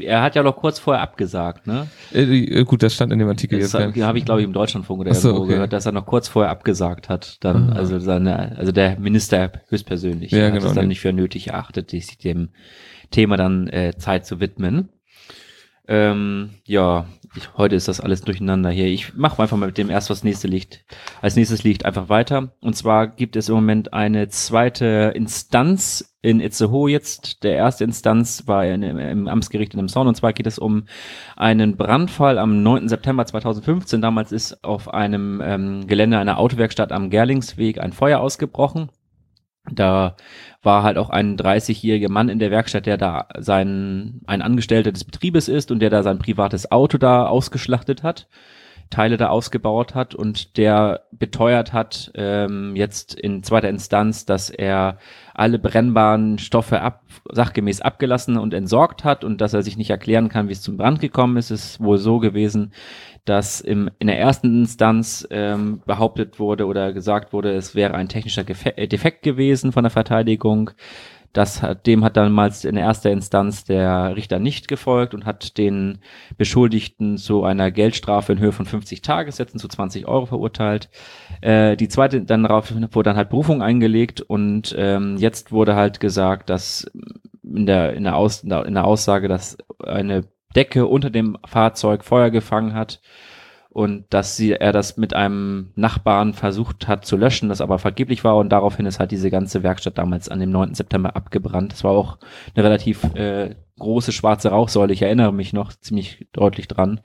Er 0.01 0.23
hat 0.23 0.37
ja 0.37 0.43
noch 0.43 0.57
kurz 0.57 0.79
vorher 0.79 1.03
abgesagt, 1.03 1.67
ne? 1.67 1.89
Äh, 2.13 2.23
äh 2.23 2.65
gut, 2.65 2.83
das 2.83 2.95
stand 2.95 3.13
in 3.13 3.19
dem 3.19 3.29
Artikel 3.29 3.59
das 3.59 3.73
jetzt. 3.73 4.01
habe 4.03 4.19
ich, 4.19 4.25
glaube 4.25 4.41
ich, 4.41 4.47
im 4.47 4.53
Deutschlandfunk 4.53 5.01
oder 5.01 5.15
so, 5.15 5.35
okay. 5.35 5.55
gehört, 5.55 5.73
dass 5.73 5.87
er 5.87 5.93
noch 5.93 6.07
kurz 6.07 6.29
vorher 6.29 6.51
abgesagt 6.51 7.09
hat. 7.09 7.43
Dann, 7.43 7.71
ah. 7.71 7.77
also 7.77 7.99
seine, 7.99 8.57
also 8.57 8.71
der 8.71 8.99
Minister 8.99 9.51
höchstpersönlich 9.69 10.31
ja, 10.31 10.47
hat 10.47 10.55
genau, 10.55 10.67
es 10.67 10.75
dann 10.75 10.89
nicht 10.89 11.01
für 11.01 11.13
nötig 11.13 11.49
erachtet, 11.49 11.91
sich 11.91 12.19
dem 12.19 12.51
Thema 13.11 13.37
dann 13.37 13.67
äh, 13.69 13.97
Zeit 13.97 14.25
zu 14.27 14.41
widmen. 14.41 14.91
Ähm, 15.87 16.51
ja, 16.65 17.07
ich, 17.37 17.53
heute 17.57 17.75
ist 17.75 17.89
das 17.89 18.01
alles 18.01 18.23
durcheinander 18.23 18.71
hier. 18.71 18.87
Ich 18.87 19.15
mache 19.15 19.43
einfach 19.43 19.57
mal 19.57 19.67
mit 19.67 19.77
dem 19.77 19.91
erst, 19.91 20.09
was 20.09 20.25
nächste 20.25 20.49
liegt. 20.49 20.85
Als 21.21 21.37
nächstes 21.37 21.63
liegt 21.65 21.85
einfach 21.85 22.09
weiter. 22.09 22.53
Und 22.61 22.75
zwar 22.75 23.09
gibt 23.09 23.37
es 23.37 23.49
im 23.49 23.57
Moment 23.57 23.93
eine 23.93 24.29
zweite 24.29 25.13
Instanz 25.15 26.15
in 26.23 26.41
Itzehoe 26.41 26.91
jetzt. 26.91 27.43
Der 27.43 27.57
erste 27.57 27.85
Instanz 27.85 28.45
war 28.47 28.65
in, 28.65 28.83
im 28.83 29.29
Amtsgericht 29.29 29.75
in 29.75 29.79
dem 29.79 29.89
Zorn. 29.89 30.09
Und 30.09 30.15
zwar 30.15 30.33
geht 30.33 30.47
es 30.47 30.59
um 30.59 30.85
einen 31.37 31.77
Brandfall 31.77 32.39
am 32.39 32.63
9. 32.63 32.89
September 32.89 33.27
2015. 33.27 34.01
Damals 34.01 34.33
ist 34.33 34.65
auf 34.65 34.93
einem 34.95 35.43
ähm, 35.45 35.87
Gelände 35.87 36.19
einer 36.19 36.39
Autowerkstatt 36.39 36.93
am 36.93 37.11
Gerlingsweg 37.11 37.79
ein 37.79 37.93
Feuer 37.93 38.21
ausgebrochen. 38.21 38.89
Da 39.71 40.17
war 40.63 40.83
halt 40.83 40.99
auch 40.99 41.11
ein 41.11 41.37
30-jähriger 41.37 42.11
Mann 42.11 42.29
in 42.29 42.39
der 42.39 42.51
Werkstatt, 42.51 42.87
der 42.87 42.97
da 42.97 43.29
sein, 43.39 44.21
ein 44.27 44.43
Angestellter 44.43 44.93
des 44.93 45.05
Betriebes 45.05 45.49
ist 45.49 45.71
und 45.71 45.81
der 45.81 45.91
da 45.91 46.03
sein 46.03 46.19
privates 46.19 46.71
Auto 46.71 46.99
da 46.99 47.27
ausgeschlachtet 47.27 48.03
hat. 48.03 48.29
Teile 48.91 49.17
da 49.17 49.29
ausgebaut 49.29 49.95
hat 49.95 50.15
und 50.15 50.57
der 50.57 51.05
beteuert 51.11 51.73
hat, 51.73 52.13
ähm, 52.15 52.77
jetzt 52.77 53.15
in 53.15 53.43
zweiter 53.43 53.69
Instanz, 53.69 54.25
dass 54.27 54.51
er 54.51 54.99
alle 55.35 55.59
brennbaren 55.59 56.39
Stoffe 56.39 56.81
ab, 56.81 57.03
sachgemäß 57.31 57.81
abgelassen 57.81 58.37
und 58.37 58.55
entsorgt 58.55 59.05
hat 59.05 59.25
und 59.25 59.41
dass 59.41 59.55
er 59.55 59.63
sich 59.63 59.77
nicht 59.77 59.91
erklären 59.91 60.29
kann, 60.29 60.49
wie 60.49 60.53
es 60.53 60.63
zum 60.63 60.77
Brand 60.77 61.01
gekommen 61.01 61.37
ist. 61.37 61.51
Es 61.51 61.65
ist 61.65 61.81
wohl 61.81 61.99
so 61.99 62.19
gewesen, 62.19 62.73
dass 63.25 63.61
im, 63.61 63.91
in 63.99 64.07
der 64.07 64.19
ersten 64.19 64.61
Instanz 64.61 65.27
ähm, 65.31 65.83
behauptet 65.87 66.39
wurde 66.39 66.67
oder 66.67 66.93
gesagt 66.93 67.33
wurde, 67.33 67.53
es 67.55 67.75
wäre 67.75 67.95
ein 67.95 68.09
technischer 68.09 68.45
Gefe 68.45 68.77
äh, 68.77 68.87
Defekt 68.87 69.23
gewesen 69.23 69.73
von 69.73 69.85
der 69.85 69.91
Verteidigung. 69.91 70.71
Das 71.35 71.63
hat, 71.63 71.87
dem 71.87 72.05
hat 72.05 72.17
damals 72.17 72.65
in 72.65 72.77
erster 72.77 73.11
Instanz 73.11 73.65
der 73.65 74.15
Richter 74.17 74.39
nicht 74.39 74.69
gefolgt 74.69 75.15
und 75.15 75.27
hat 75.27 75.59
den 75.59 75.99
Beschuldigten 76.39 77.19
zu 77.19 77.43
einer 77.43 77.73
Geldstrafe 77.73 78.33
in 78.33 78.39
Höhe 78.39 78.53
von 78.53 78.67
50 78.67 79.03
Tagessätzen 79.03 79.59
zu 79.59 79.67
20 79.67 80.07
Euro 80.07 80.27
verurteilt. 80.27 80.89
Äh, 81.41 81.77
die 81.77 81.89
zweite, 81.89 82.23
dann 82.23 82.45
darauf 82.45 82.73
wurde 82.73 83.11
dann 83.11 83.17
halt 83.17 83.31
Berufung 83.31 83.63
eingelegt 83.63 84.21
und 84.21 84.75
ähm, 84.79 85.17
jetzt 85.19 85.51
wurde 85.51 85.75
halt 85.75 85.99
gesagt, 85.99 86.49
dass 86.51 86.91
in 87.43 87.67
der, 87.67 87.95
in 87.95 88.05
der, 88.05 88.17
Aus, 88.17 88.45
in 88.45 88.75
der 88.75 88.85
Aussage, 88.85 89.27
dass 89.27 89.59
eine 89.83 90.23
Decke 90.55 90.87
unter 90.87 91.11
dem 91.11 91.37
Fahrzeug 91.45 92.05
Feuer 92.05 92.31
gefangen 92.31 92.75
hat 92.75 93.01
und 93.75 94.05
dass 94.11 94.37
sie, 94.37 94.53
er 94.53 94.73
das 94.73 94.97
mit 94.97 95.15
einem 95.15 95.73
Nachbarn 95.75 96.33
versucht 96.33 96.87
hat 96.87 97.05
zu 97.05 97.17
löschen, 97.17 97.49
das 97.49 97.61
aber 97.61 97.81
vergeblich 97.81 98.23
war 98.23 98.37
und 98.37 98.51
daraufhin 98.51 98.87
ist 98.87 99.01
halt 99.01 99.11
diese 99.11 99.33
ganze 99.33 99.65
Werkstatt 99.65 99.99
damals 99.99 100.29
an 100.29 100.39
dem 100.39 100.51
9. 100.51 100.75
September 100.75 101.17
abgebrannt. 101.17 101.73
Das 101.73 101.83
war 101.83 101.91
auch 101.91 102.19
eine 102.55 102.65
relativ 102.65 103.03
äh, 103.17 103.57
große 103.81 104.13
schwarze 104.13 104.51
Rauchsäule, 104.51 104.93
ich 104.93 105.03
erinnere 105.03 105.33
mich 105.33 105.53
noch 105.53 105.73
ziemlich 105.73 106.29
deutlich 106.33 106.69
dran. 106.69 107.01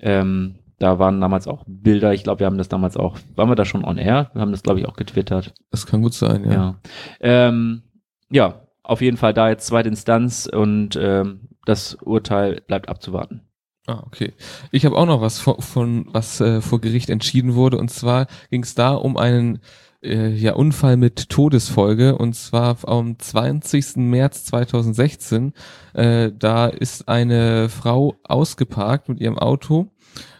Ähm, 0.00 0.56
da 0.80 0.98
waren 0.98 1.20
damals 1.20 1.46
auch 1.46 1.62
Bilder, 1.68 2.12
ich 2.12 2.24
glaube, 2.24 2.40
wir 2.40 2.46
haben 2.46 2.58
das 2.58 2.68
damals 2.68 2.96
auch, 2.96 3.16
waren 3.36 3.48
wir 3.48 3.54
da 3.54 3.64
schon 3.64 3.84
on 3.84 3.96
air? 3.96 4.32
Wir 4.34 4.42
haben 4.42 4.50
das, 4.50 4.64
glaube 4.64 4.80
ich, 4.80 4.86
auch 4.86 4.96
getwittert. 4.96 5.54
Das 5.70 5.86
kann 5.86 6.02
gut 6.02 6.14
sein, 6.14 6.44
ja. 6.44 6.52
Ja, 6.52 6.80
ähm, 7.20 7.82
ja 8.30 8.66
auf 8.82 9.00
jeden 9.00 9.16
Fall 9.16 9.32
da 9.32 9.48
jetzt 9.48 9.68
zweite 9.68 9.90
Instanz 9.90 10.50
und 10.52 10.98
ähm, 11.00 11.50
das 11.64 11.94
Urteil 11.94 12.62
bleibt 12.66 12.88
abzuwarten. 12.88 13.42
Ah, 13.86 14.02
okay. 14.06 14.32
Ich 14.72 14.86
habe 14.86 14.96
auch 14.96 15.04
noch 15.04 15.20
was 15.20 15.38
von, 15.38 15.60
von 15.60 16.06
was 16.08 16.40
äh, 16.40 16.62
vor 16.62 16.80
Gericht 16.80 17.10
entschieden 17.10 17.54
wurde 17.54 17.76
und 17.76 17.90
zwar 17.90 18.28
ging 18.50 18.62
es 18.62 18.74
da 18.74 18.94
um 18.94 19.18
einen 19.18 19.58
äh, 20.02 20.30
ja 20.30 20.54
Unfall 20.54 20.96
mit 20.96 21.28
Todesfolge 21.28 22.16
und 22.16 22.34
zwar 22.34 22.78
am 22.88 23.18
20. 23.18 23.96
März 23.96 24.46
2016. 24.46 25.52
Äh, 25.92 26.32
da 26.38 26.68
ist 26.68 27.08
eine 27.08 27.68
Frau 27.68 28.16
ausgeparkt 28.24 29.10
mit 29.10 29.20
ihrem 29.20 29.38
Auto 29.38 29.90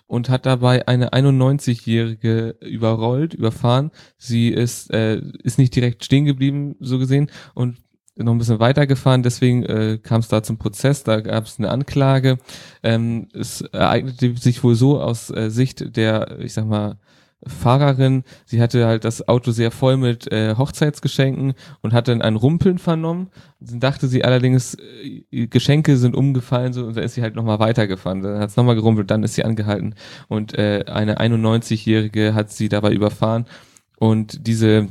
und 0.06 0.30
hat 0.30 0.46
dabei 0.46 0.88
eine 0.88 1.10
91-jährige 1.12 2.56
überrollt, 2.60 3.34
überfahren. 3.34 3.90
Sie 4.16 4.48
ist 4.48 4.90
äh, 4.90 5.20
ist 5.42 5.58
nicht 5.58 5.76
direkt 5.76 6.02
stehen 6.02 6.24
geblieben, 6.24 6.76
so 6.80 6.98
gesehen 6.98 7.30
und 7.52 7.83
noch 8.16 8.32
ein 8.32 8.38
bisschen 8.38 8.60
weitergefahren, 8.60 9.22
deswegen 9.22 9.64
äh, 9.64 9.98
kam 10.02 10.20
es 10.20 10.28
da 10.28 10.42
zum 10.42 10.58
Prozess, 10.58 11.02
da 11.02 11.20
gab 11.20 11.46
es 11.46 11.58
eine 11.58 11.70
Anklage. 11.70 12.38
Ähm, 12.82 13.28
es 13.32 13.60
ereignete 13.60 14.36
sich 14.36 14.62
wohl 14.62 14.76
so 14.76 15.00
aus 15.00 15.30
äh, 15.30 15.50
Sicht 15.50 15.96
der, 15.96 16.38
ich 16.40 16.52
sag 16.52 16.66
mal, 16.66 16.98
Fahrerin, 17.46 18.24
sie 18.46 18.60
hatte 18.60 18.86
halt 18.86 19.04
das 19.04 19.28
Auto 19.28 19.50
sehr 19.50 19.70
voll 19.70 19.96
mit 19.96 20.30
äh, 20.32 20.54
Hochzeitsgeschenken 20.56 21.54
und 21.82 21.92
hat 21.92 22.08
dann 22.08 22.22
ein 22.22 22.36
Rumpeln 22.36 22.78
vernommen. 22.78 23.30
Dann 23.60 23.80
dachte 23.80 24.08
sie 24.08 24.24
allerdings, 24.24 24.76
äh, 25.30 25.46
Geschenke 25.46 25.96
sind 25.96 26.14
umgefallen 26.14 26.72
so, 26.72 26.86
und 26.86 26.96
dann 26.96 27.04
ist 27.04 27.14
sie 27.14 27.22
halt 27.22 27.34
nochmal 27.34 27.58
weitergefahren. 27.58 28.22
Dann 28.22 28.38
hat 28.38 28.50
es 28.50 28.56
nochmal 28.56 28.76
gerumpelt, 28.76 29.10
dann 29.10 29.22
ist 29.22 29.34
sie 29.34 29.44
angehalten 29.44 29.94
und 30.28 30.56
äh, 30.56 30.84
eine 30.86 31.18
91-Jährige 31.18 32.34
hat 32.34 32.50
sie 32.50 32.68
dabei 32.68 32.92
überfahren 32.92 33.46
und 33.98 34.46
diese 34.46 34.88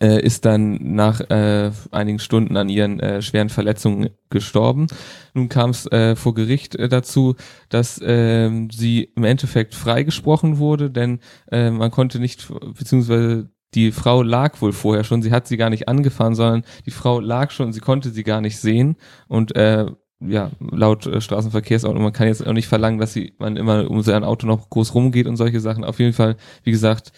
äh, 0.00 0.20
ist 0.20 0.44
dann 0.44 0.94
nach 0.94 1.20
äh, 1.30 1.70
einigen 1.90 2.18
Stunden 2.18 2.56
an 2.56 2.68
ihren 2.68 3.00
äh, 3.00 3.22
schweren 3.22 3.48
Verletzungen 3.48 4.10
gestorben. 4.30 4.86
Nun 5.34 5.48
kam 5.48 5.70
es 5.70 5.86
äh, 5.92 6.16
vor 6.16 6.34
Gericht 6.34 6.74
äh, 6.76 6.88
dazu, 6.88 7.36
dass 7.68 8.00
äh, 8.00 8.50
sie 8.72 9.10
im 9.16 9.24
Endeffekt 9.24 9.74
freigesprochen 9.74 10.58
wurde, 10.58 10.90
denn 10.90 11.20
äh, 11.50 11.70
man 11.70 11.90
konnte 11.90 12.18
nicht, 12.18 12.48
beziehungsweise 12.76 13.50
die 13.74 13.92
Frau 13.92 14.22
lag 14.22 14.60
wohl 14.62 14.72
vorher 14.72 15.04
schon, 15.04 15.22
sie 15.22 15.32
hat 15.32 15.46
sie 15.46 15.56
gar 15.56 15.70
nicht 15.70 15.88
angefahren, 15.88 16.34
sondern 16.34 16.64
die 16.86 16.90
Frau 16.90 17.20
lag 17.20 17.50
schon, 17.50 17.72
sie 17.72 17.80
konnte 17.80 18.10
sie 18.10 18.22
gar 18.22 18.40
nicht 18.40 18.58
sehen 18.58 18.96
und 19.28 19.54
äh, 19.56 19.86
ja, 20.20 20.50
laut 20.60 21.06
äh, 21.06 21.20
Straßenverkehrsordnung, 21.20 22.02
man 22.02 22.12
kann 22.12 22.28
jetzt 22.28 22.46
auch 22.46 22.52
nicht 22.52 22.68
verlangen, 22.68 22.98
dass 22.98 23.12
sie, 23.12 23.34
man 23.38 23.56
immer 23.56 23.90
um 23.90 24.02
sein 24.02 24.24
Auto 24.24 24.46
noch 24.46 24.70
groß 24.70 24.94
rumgeht 24.94 25.26
und 25.26 25.36
solche 25.36 25.60
Sachen. 25.60 25.84
Auf 25.84 25.98
jeden 25.98 26.14
Fall, 26.14 26.36
wie 26.64 26.70
gesagt, 26.70 27.12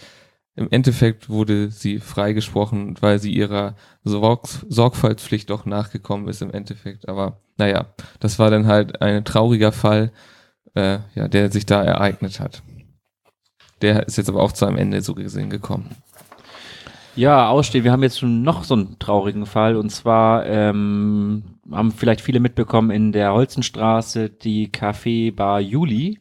im 0.59 0.71
Endeffekt 0.71 1.29
wurde 1.29 1.71
sie 1.71 2.01
freigesprochen, 2.01 2.97
weil 3.01 3.19
sie 3.19 3.33
ihrer 3.33 3.77
Sorg 4.05 4.49
Sorgfaltspflicht 4.69 5.49
doch 5.51 5.67
nachgekommen 5.67 6.29
ist 6.29 6.43
im 6.43 6.51
Endeffekt. 6.51 7.09
Aber 7.09 7.41
naja, 7.57 7.87
das 8.21 8.39
war 8.39 8.51
dann 8.51 8.67
halt 8.67 9.01
ein 9.01 9.25
trauriger 9.25 9.73
Fall, 9.73 10.13
äh, 10.75 10.99
ja, 11.15 11.29
der 11.29 11.53
sich 11.53 11.65
da 11.65 11.83
ereignet 11.83 12.41
hat. 12.41 12.63
Der 13.83 14.07
ist 14.07 14.19
jetzt 14.19 14.29
aber 14.29 14.43
auch 14.43 14.53
zu 14.53 14.67
einem 14.67 14.77
Ende 14.77 15.01
so 15.01 15.15
gesehen 15.15 15.51
gekommen. 15.51 15.95
Ja, 17.15 17.49
ausstehen. 17.49 17.85
Wir 17.85 17.93
haben 17.93 18.03
jetzt 18.03 18.19
schon 18.19 18.43
noch 18.43 18.65
so 18.65 18.75
einen 18.75 18.99
traurigen 18.99 19.47
Fall 19.47 19.77
und 19.77 19.91
zwar 19.91 20.47
ähm, 20.47 21.43
haben 21.71 21.93
vielleicht 21.93 22.21
viele 22.21 22.41
mitbekommen 22.41 22.91
in 22.91 23.13
der 23.13 23.33
Holzenstraße 23.33 24.31
die 24.31 24.69
Café 24.69 25.35
Bar 25.35 25.61
Juli 25.61 26.19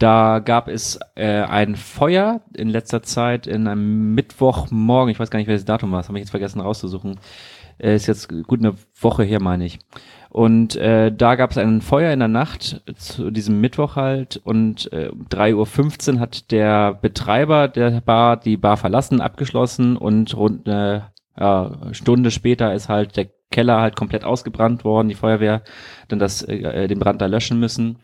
da 0.00 0.38
gab 0.38 0.68
es 0.68 0.98
äh, 1.14 1.42
ein 1.42 1.76
Feuer 1.76 2.40
in 2.54 2.68
letzter 2.68 3.02
Zeit 3.02 3.46
in 3.46 3.68
einem 3.68 4.14
Mittwochmorgen. 4.14 5.12
Ich 5.12 5.20
weiß 5.20 5.30
gar 5.30 5.38
nicht, 5.38 5.46
welches 5.46 5.66
Datum 5.66 5.92
war. 5.92 6.00
Das 6.00 6.08
habe 6.08 6.18
ich 6.18 6.22
jetzt 6.22 6.30
vergessen 6.30 6.60
rauszusuchen. 6.60 7.20
Äh, 7.78 7.96
ist 7.96 8.06
jetzt 8.06 8.28
gut 8.28 8.60
eine 8.60 8.74
Woche 8.98 9.24
her, 9.24 9.40
meine 9.42 9.66
ich. 9.66 9.78
Und 10.30 10.76
äh, 10.76 11.12
da 11.12 11.34
gab 11.34 11.50
es 11.50 11.58
ein 11.58 11.82
Feuer 11.82 12.12
in 12.12 12.20
der 12.20 12.28
Nacht 12.28 12.82
zu 12.96 13.30
diesem 13.30 13.60
Mittwoch 13.60 13.96
halt 13.96 14.40
und 14.42 14.90
äh, 14.92 15.10
3.15 15.28 16.14
Uhr 16.14 16.20
hat 16.20 16.50
der 16.50 16.94
Betreiber 16.94 17.68
der 17.68 18.00
Bar 18.00 18.38
die 18.38 18.56
Bar 18.56 18.76
verlassen, 18.76 19.20
abgeschlossen 19.20 19.96
und 19.96 20.34
rund 20.36 20.68
eine 20.68 21.10
ja, 21.38 21.72
Stunde 21.92 22.30
später 22.30 22.72
ist 22.74 22.88
halt 22.88 23.16
der 23.16 23.28
Keller 23.50 23.80
halt 23.80 23.96
komplett 23.96 24.24
ausgebrannt 24.24 24.84
worden, 24.84 25.08
die 25.08 25.16
Feuerwehr 25.16 25.62
dann 26.08 26.20
das, 26.20 26.42
äh, 26.42 26.86
den 26.86 27.00
Brand 27.00 27.20
da 27.20 27.26
löschen 27.26 27.58
müssen. 27.58 27.98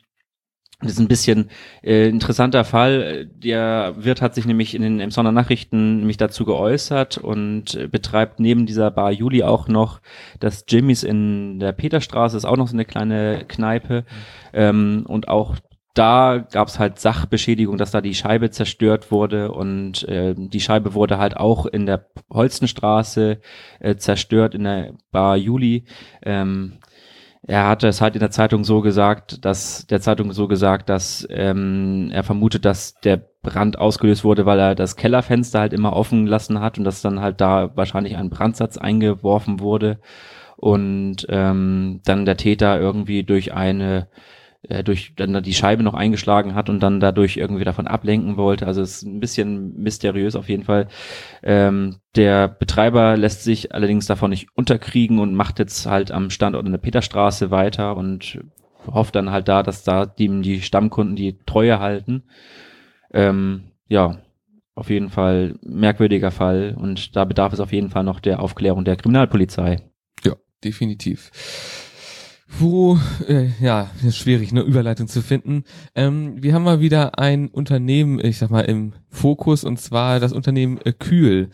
Das 0.80 0.92
ist 0.92 0.98
ein 0.98 1.08
bisschen 1.08 1.48
äh, 1.82 2.08
interessanter 2.08 2.62
Fall. 2.64 3.26
Der 3.34 3.94
Wirt 3.96 4.20
hat 4.20 4.34
sich 4.34 4.44
nämlich 4.44 4.74
in 4.74 4.82
den 4.82 5.00
Emsonner 5.00 5.32
Nachrichten 5.32 5.98
nämlich 5.98 6.18
dazu 6.18 6.44
geäußert 6.44 7.16
und 7.16 7.74
äh, 7.74 7.88
betreibt 7.88 8.40
neben 8.40 8.66
dieser 8.66 8.90
Bar 8.90 9.10
Juli 9.10 9.42
auch 9.42 9.68
noch 9.68 10.02
das 10.38 10.66
Jimmys 10.68 11.02
in 11.02 11.60
der 11.60 11.72
Peterstraße, 11.72 12.36
ist 12.36 12.44
auch 12.44 12.58
noch 12.58 12.68
so 12.68 12.74
eine 12.74 12.84
kleine 12.84 13.46
Kneipe. 13.48 14.04
Ähm, 14.52 15.04
und 15.08 15.28
auch 15.28 15.56
da 15.94 16.44
gab 16.52 16.68
es 16.68 16.78
halt 16.78 16.98
Sachbeschädigung, 16.98 17.78
dass 17.78 17.90
da 17.90 18.02
die 18.02 18.14
Scheibe 18.14 18.50
zerstört 18.50 19.10
wurde 19.10 19.52
und 19.52 20.06
äh, 20.06 20.34
die 20.36 20.60
Scheibe 20.60 20.92
wurde 20.92 21.16
halt 21.16 21.38
auch 21.38 21.64
in 21.64 21.86
der 21.86 22.06
Holstenstraße 22.30 23.40
äh, 23.80 23.96
zerstört, 23.96 24.54
in 24.54 24.64
der 24.64 24.92
Bar 25.10 25.38
Juli. 25.38 25.86
Ähm, 26.22 26.80
er 27.48 27.68
hatte 27.68 27.86
es 27.86 28.00
halt 28.00 28.16
in 28.16 28.20
der 28.20 28.30
Zeitung 28.30 28.64
so 28.64 28.80
gesagt, 28.80 29.44
dass 29.44 29.86
der 29.86 30.00
Zeitung 30.00 30.32
so 30.32 30.48
gesagt, 30.48 30.88
dass 30.88 31.26
ähm, 31.30 32.10
er 32.12 32.24
vermutet, 32.24 32.64
dass 32.64 32.94
der 32.94 33.22
Brand 33.42 33.78
ausgelöst 33.78 34.24
wurde, 34.24 34.46
weil 34.46 34.58
er 34.58 34.74
das 34.74 34.96
Kellerfenster 34.96 35.60
halt 35.60 35.72
immer 35.72 35.92
offen 35.92 36.26
lassen 36.26 36.60
hat 36.60 36.76
und 36.76 36.84
dass 36.84 37.02
dann 37.02 37.20
halt 37.20 37.40
da 37.40 37.70
wahrscheinlich 37.76 38.16
ein 38.16 38.30
Brandsatz 38.30 38.78
eingeworfen 38.78 39.60
wurde. 39.60 40.00
Und 40.56 41.26
ähm, 41.28 42.00
dann 42.04 42.24
der 42.24 42.36
Täter 42.36 42.80
irgendwie 42.80 43.22
durch 43.22 43.54
eine 43.54 44.08
äh, 44.68 44.82
durch 44.82 45.12
dann 45.16 45.42
die 45.42 45.54
Scheibe 45.54 45.82
noch 45.82 45.94
eingeschlagen 45.94 46.54
hat 46.54 46.68
und 46.68 46.80
dann 46.80 47.00
dadurch 47.00 47.36
irgendwie 47.36 47.64
davon 47.64 47.86
ablenken 47.86 48.36
wollte. 48.36 48.66
Also 48.66 48.82
es 48.82 48.96
ist 48.96 49.02
ein 49.02 49.20
bisschen 49.20 49.76
mysteriös 49.76 50.36
auf 50.36 50.48
jeden 50.48 50.64
Fall. 50.64 50.88
Ähm, 51.42 51.96
der 52.14 52.48
Betreiber 52.48 53.16
lässt 53.16 53.44
sich 53.44 53.74
allerdings 53.74 54.06
davon 54.06 54.30
nicht 54.30 54.48
unterkriegen 54.54 55.18
und 55.18 55.34
macht 55.34 55.58
jetzt 55.58 55.86
halt 55.86 56.10
am 56.10 56.30
Standort 56.30 56.66
in 56.66 56.72
der 56.72 56.78
Peterstraße 56.78 57.50
weiter 57.50 57.96
und 57.96 58.40
hofft 58.86 59.14
dann 59.14 59.30
halt 59.30 59.48
da, 59.48 59.62
dass 59.62 59.84
da 59.84 60.06
die, 60.06 60.40
die 60.42 60.62
Stammkunden 60.62 61.16
die 61.16 61.38
Treue 61.44 61.80
halten. 61.80 62.24
Ähm, 63.12 63.72
ja, 63.88 64.18
auf 64.74 64.90
jeden 64.90 65.10
Fall 65.10 65.56
merkwürdiger 65.62 66.30
Fall 66.30 66.76
und 66.78 67.16
da 67.16 67.24
bedarf 67.24 67.52
es 67.52 67.60
auf 67.60 67.72
jeden 67.72 67.90
Fall 67.90 68.04
noch 68.04 68.20
der 68.20 68.40
Aufklärung 68.40 68.84
der 68.84 68.96
Kriminalpolizei. 68.96 69.82
Ja, 70.24 70.34
definitiv 70.62 71.30
wo, 72.48 72.98
äh, 73.28 73.48
ja, 73.60 73.90
ist 74.04 74.16
schwierig, 74.16 74.50
eine 74.50 74.62
Überleitung 74.62 75.08
zu 75.08 75.22
finden. 75.22 75.64
Ähm, 75.94 76.42
wir 76.42 76.54
haben 76.54 76.62
mal 76.64 76.80
wieder 76.80 77.18
ein 77.18 77.48
Unternehmen, 77.48 78.20
ich 78.24 78.38
sag 78.38 78.50
mal, 78.50 78.62
im 78.62 78.92
Fokus 79.08 79.64
und 79.64 79.80
zwar 79.80 80.20
das 80.20 80.32
Unternehmen 80.32 80.78
äh, 80.84 80.92
Kühl. 80.92 81.50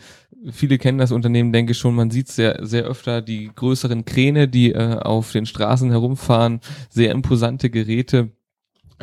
Viele 0.51 0.77
kennen 0.77 0.97
das 0.97 1.11
Unternehmen, 1.11 1.53
denke 1.53 1.71
ich 1.71 1.77
schon. 1.77 1.95
Man 1.95 2.11
sieht 2.11 2.27
sehr, 2.27 2.65
sehr 2.65 2.83
öfter 2.83 3.21
die 3.21 3.49
größeren 3.55 4.05
Kräne, 4.05 4.47
die 4.47 4.73
äh, 4.73 4.97
auf 4.97 5.31
den 5.31 5.45
Straßen 5.45 5.89
herumfahren, 5.89 6.59
sehr 6.89 7.11
imposante 7.11 7.69
Geräte 7.69 8.31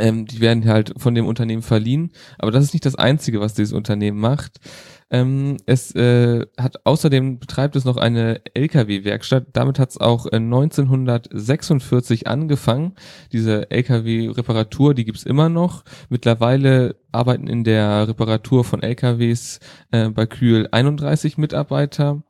Ähm, 0.00 0.26
die 0.26 0.40
werden 0.40 0.66
halt 0.66 0.94
von 0.96 1.14
dem 1.14 1.26
Unternehmen 1.26 1.62
verliehen. 1.62 2.12
Aber 2.38 2.50
das 2.50 2.64
ist 2.64 2.72
nicht 2.72 2.86
das 2.86 2.96
Einzige, 2.96 3.40
was 3.40 3.54
dieses 3.54 3.72
Unternehmen 3.72 4.18
macht. 4.18 4.58
Ähm, 5.12 5.56
es 5.66 5.92
äh, 5.96 6.46
hat 6.56 6.86
außerdem 6.86 7.40
betreibt 7.40 7.74
es 7.74 7.84
noch 7.84 7.96
eine 7.96 8.40
LKW-Werkstatt. 8.54 9.48
Damit 9.52 9.80
hat 9.80 9.90
es 9.90 10.00
auch 10.00 10.26
äh, 10.26 10.36
1946 10.36 12.28
angefangen. 12.28 12.94
Diese 13.32 13.70
LKW-Reparatur, 13.70 14.94
die 14.94 15.04
gibt's 15.04 15.24
immer 15.24 15.48
noch. 15.48 15.84
Mittlerweile 16.08 16.96
arbeiten 17.10 17.48
in 17.48 17.64
der 17.64 18.08
Reparatur 18.08 18.64
von 18.64 18.82
LKWs 18.82 19.58
äh, 19.90 20.10
bei 20.10 20.26
Kühl 20.26 20.68
31 20.70 21.38
Mitarbeiter. 21.38 22.22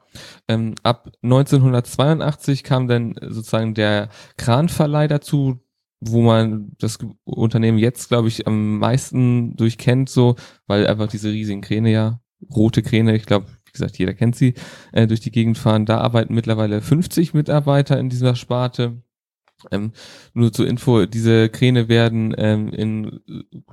Ähm, 0.49 0.75
ab 0.83 1.11
1982 1.23 2.65
kam 2.65 2.89
dann 2.89 3.15
sozusagen 3.21 3.75
der 3.75 4.09
Kranverleih 4.39 5.07
dazu, 5.07 5.61
wo 6.01 6.23
man 6.23 6.73
das 6.79 6.99
Unternehmen 7.25 7.79
jetzt, 7.79 8.09
glaube 8.09 8.29
ich, 8.29 8.47
am 8.47 8.79
meisten 8.79 9.55
durchkennt, 9.57 10.09
so, 10.09 10.37
weil 10.67 10.87
einfach 10.87 11.09
diese 11.09 11.31
riesigen 11.31 11.61
Kräne 11.61 11.93
ja 11.93 12.21
rote 12.55 12.83
Kräne, 12.83 13.15
ich 13.15 13.27
glaube, 13.27 13.47
wie 13.67 13.73
gesagt, 13.73 13.99
jeder 13.99 14.15
kennt 14.15 14.35
sie, 14.35 14.55
äh, 14.93 15.07
durch 15.07 15.21
die 15.21 15.31
Gegend 15.31 15.59
fahren. 15.59 15.87
Da 15.87 15.99
arbeiten 15.99 16.35
mittlerweile 16.35 16.81
50 16.81 17.35
Mitarbeiter 17.35 17.99
in 17.99 18.09
dieser 18.09 18.35
Sparte. 18.35 19.03
Ähm, 19.71 19.93
nur 20.35 20.53
zur 20.53 20.67
Info, 20.67 21.07
diese 21.07 21.49
Kräne 21.49 21.89
werden 21.89 22.35
ähm, 22.39 22.69
in, 22.73 23.21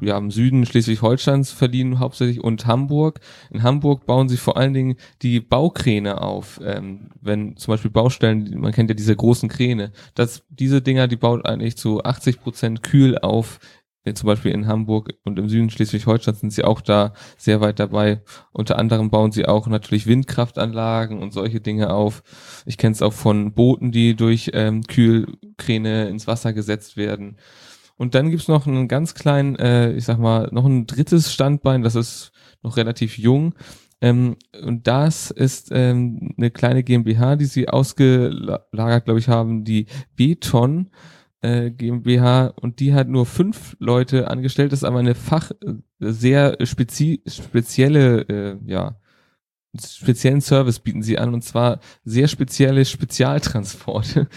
ja, 0.01 0.17
im 0.17 0.31
Süden 0.31 0.65
Schleswig-Holsteins 0.65 1.51
verliehen 1.51 1.99
hauptsächlich 1.99 2.43
und 2.43 2.65
Hamburg. 2.65 3.19
In 3.49 3.63
Hamburg 3.63 4.05
bauen 4.05 4.29
sie 4.29 4.37
vor 4.37 4.57
allen 4.57 4.73
Dingen 4.73 4.95
die 5.21 5.39
Baukräne 5.39 6.21
auf. 6.21 6.59
Ähm, 6.63 7.09
wenn 7.21 7.57
zum 7.57 7.73
Beispiel 7.73 7.91
Baustellen, 7.91 8.59
man 8.59 8.71
kennt 8.71 8.89
ja 8.89 8.95
diese 8.95 9.15
großen 9.15 9.49
Kräne, 9.49 9.91
das, 10.15 10.43
diese 10.49 10.81
Dinger, 10.81 11.07
die 11.07 11.15
baut 11.15 11.45
eigentlich 11.45 11.77
zu 11.77 12.03
80 12.03 12.41
Prozent 12.41 12.83
kühl 12.83 13.17
auf 13.17 13.59
zum 14.13 14.27
Beispiel 14.27 14.51
in 14.51 14.67
Hamburg 14.67 15.13
und 15.23 15.39
im 15.39 15.49
Süden 15.49 15.69
Schleswig-Holstein 15.69 16.35
sind 16.35 16.53
sie 16.53 16.63
auch 16.63 16.81
da 16.81 17.13
sehr 17.37 17.61
weit 17.61 17.79
dabei. 17.79 18.21
Unter 18.51 18.77
anderem 18.77 19.09
bauen 19.09 19.31
sie 19.31 19.45
auch 19.45 19.67
natürlich 19.67 20.07
Windkraftanlagen 20.07 21.19
und 21.19 21.33
solche 21.33 21.61
Dinge 21.61 21.93
auf. 21.93 22.23
Ich 22.65 22.77
kenne 22.77 22.93
es 22.93 23.01
auch 23.01 23.13
von 23.13 23.53
Booten, 23.53 23.91
die 23.91 24.15
durch 24.15 24.51
ähm, 24.53 24.83
Kühlkräne 24.83 26.09
ins 26.09 26.27
Wasser 26.27 26.53
gesetzt 26.53 26.97
werden. 26.97 27.37
Und 27.97 28.13
dann 28.13 28.29
gibt's 28.29 28.47
noch 28.47 28.67
einen 28.67 28.87
ganz 28.87 29.15
kleinen, 29.15 29.55
äh, 29.55 29.91
ich 29.93 30.05
sag 30.05 30.19
mal, 30.19 30.49
noch 30.51 30.65
ein 30.65 30.85
drittes 30.85 31.33
Standbein, 31.33 31.81
das 31.81 31.95
ist 31.95 32.31
noch 32.61 32.77
relativ 32.77 33.17
jung. 33.17 33.55
Ähm, 33.99 34.37
und 34.63 34.87
das 34.87 35.31
ist 35.31 35.69
ähm, 35.71 36.35
eine 36.37 36.51
kleine 36.51 36.83
GmbH, 36.83 37.35
die 37.35 37.45
sie 37.45 37.67
ausgelagert, 37.67 39.05
glaube 39.05 39.19
ich, 39.19 39.27
haben, 39.27 39.63
die 39.63 39.87
Beton 40.15 40.91
äh, 41.41 41.71
GmbH 41.71 42.47
und 42.47 42.79
die 42.79 42.93
hat 42.93 43.07
nur 43.07 43.25
fünf 43.25 43.75
Leute 43.79 44.29
angestellt, 44.29 44.71
das 44.71 44.79
ist 44.79 44.83
aber 44.83 44.99
eine 44.99 45.15
Fach, 45.15 45.51
äh, 45.51 45.73
sehr 45.99 46.57
spezi 46.65 47.21
spezielle, 47.27 48.21
äh, 48.21 48.57
ja, 48.65 48.99
speziellen 49.79 50.41
Service 50.41 50.79
bieten 50.79 51.03
sie 51.03 51.17
an 51.19 51.33
und 51.33 51.43
zwar 51.43 51.79
sehr 52.03 52.27
spezielle 52.27 52.85
Spezialtransporte. 52.85 54.27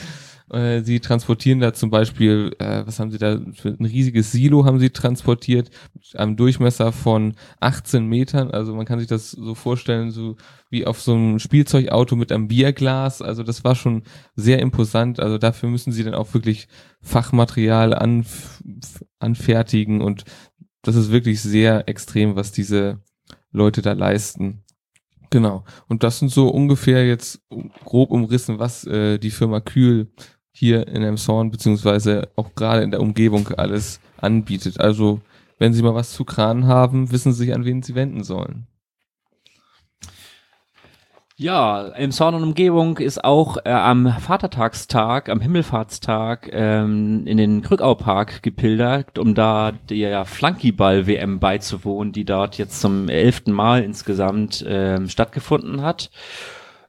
Äh, 0.51 0.83
sie 0.83 1.01
transportieren 1.01 1.61
da 1.61 1.73
zum 1.73 1.91
Beispiel, 1.91 2.55
äh, 2.59 2.83
was 2.85 2.99
haben 2.99 3.11
sie 3.11 3.19
da, 3.19 3.41
für 3.53 3.69
ein 3.69 3.85
riesiges 3.85 4.33
Silo 4.33 4.65
haben 4.65 4.81
sie 4.81 4.91
transportiert, 4.91 5.71
mit 5.95 6.17
einem 6.17 6.37
Durchmesser 6.37 6.93
von 6.93 7.35
18 7.61 8.07
Metern. 8.07 8.51
Also 8.51 8.75
man 8.75 8.87
kann 8.87 8.99
sich 8.99 9.09
das 9.09 9.31
so 9.31 9.55
vorstellen, 9.55 10.11
so 10.11 10.37
wie 10.69 10.87
auf 10.87 11.01
so 11.01 11.15
einem 11.15 11.39
Spielzeugauto 11.39 12.17
mit 12.17 12.33
einem 12.33 12.49
Bierglas. 12.49 13.23
Also 13.23 13.43
das 13.43 13.63
war 13.65 13.75
schon 13.75 14.03
sehr 14.35 14.59
imposant. 14.61 15.21
Also 15.21 15.39
dafür 15.39 15.69
müssen 15.69 15.93
sie 15.93 16.05
dann 16.05 16.15
auch 16.15 16.35
wirklich 16.35 16.69
Fachmaterial 17.01 17.95
anf 17.95 18.63
anfertigen 19.19 20.01
und 20.01 20.25
das 20.83 20.97
ist 20.97 21.11
wirklich 21.11 21.41
sehr 21.43 21.89
extrem, 21.89 22.37
was 22.37 22.53
diese 22.53 23.01
Leute 23.53 23.83
da 23.83 23.93
leisten. 23.93 24.65
Genau. 25.31 25.65
Und 25.89 26.03
das 26.03 26.19
sind 26.19 26.31
so 26.31 26.49
ungefähr 26.49 27.07
jetzt 27.07 27.41
grob 27.85 28.11
umrissen, 28.11 28.59
was 28.59 28.85
äh, 28.85 29.19
die 29.19 29.31
Firma 29.31 29.61
Kühl 29.61 30.11
hier 30.53 30.87
in 30.89 31.03
Emshorn 31.03 31.51
beziehungsweise 31.51 32.29
auch 32.37 32.55
gerade 32.55 32.83
in 32.83 32.91
der 32.91 33.01
Umgebung 33.01 33.49
alles 33.57 34.01
anbietet. 34.19 34.81
Also 34.81 35.21
wenn 35.59 35.73
Sie 35.73 35.83
mal 35.83 35.95
was 35.95 36.13
zu 36.13 36.25
Kran 36.25 36.67
haben, 36.67 37.13
wissen 37.13 37.33
Sie, 37.33 37.53
an 37.53 37.65
wen 37.65 37.83
Sie 37.83 37.95
wenden 37.95 38.25
sollen. 38.25 38.67
Ja, 41.43 41.89
Emshorn 41.89 42.35
und 42.35 42.43
Umgebung 42.43 42.99
ist 42.99 43.25
auch 43.25 43.57
äh, 43.65 43.71
am 43.71 44.13
Vatertagstag, 44.21 45.31
am 45.31 45.41
Himmelfahrtstag 45.41 46.51
ähm, 46.53 47.23
in 47.25 47.39
den 47.39 47.63
Krückau-Park 47.63 48.43
gepildert, 48.43 49.19
um 49.19 49.35
da 49.35 49.73
der 49.89 50.27
Flankyball-WM 50.27 51.39
beizuwohnen, 51.39 52.13
die 52.13 52.27
dort 52.27 52.59
jetzt 52.59 52.83
zum 52.83 53.09
elften 53.09 53.53
Mal 53.53 53.83
insgesamt 53.83 54.63
ähm, 54.69 55.09
stattgefunden 55.09 55.81
hat. 55.81 56.11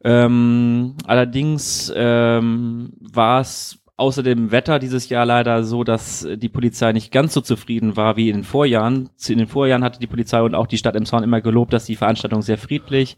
Ähm, 0.04 0.96
allerdings 1.06 1.92
ähm, 1.96 2.94
war 3.00 3.42
es 3.42 3.82
außer 4.02 4.24
dem 4.24 4.52
Wetter 4.52 4.80
dieses 4.80 5.10
Jahr 5.10 5.28
leider 5.28 5.64
so, 5.64 5.84
dass 5.84 6.28
die 6.36 6.50
Polizei 6.50 6.92
nicht 6.92 7.12
ganz 7.12 7.36
so 7.36 7.42
zufrieden 7.42 7.96
war 7.96 8.18
wie 8.18 8.30
in 8.30 8.38
den 8.38 8.44
Vorjahren. 8.44 9.10
In 9.28 9.38
den 9.38 9.48
Vorjahren 9.48 9.84
hatte 9.84 10.00
die 10.00 10.08
Polizei 10.08 10.42
und 10.42 10.56
auch 10.56 10.66
die 10.66 10.80
Stadt 10.80 10.96
Emshorn 10.96 11.24
immer 11.24 11.40
gelobt, 11.40 11.72
dass 11.72 11.86
die 11.86 11.96
Veranstaltung 11.96 12.42
sehr 12.42 12.58
friedlich 12.58 13.16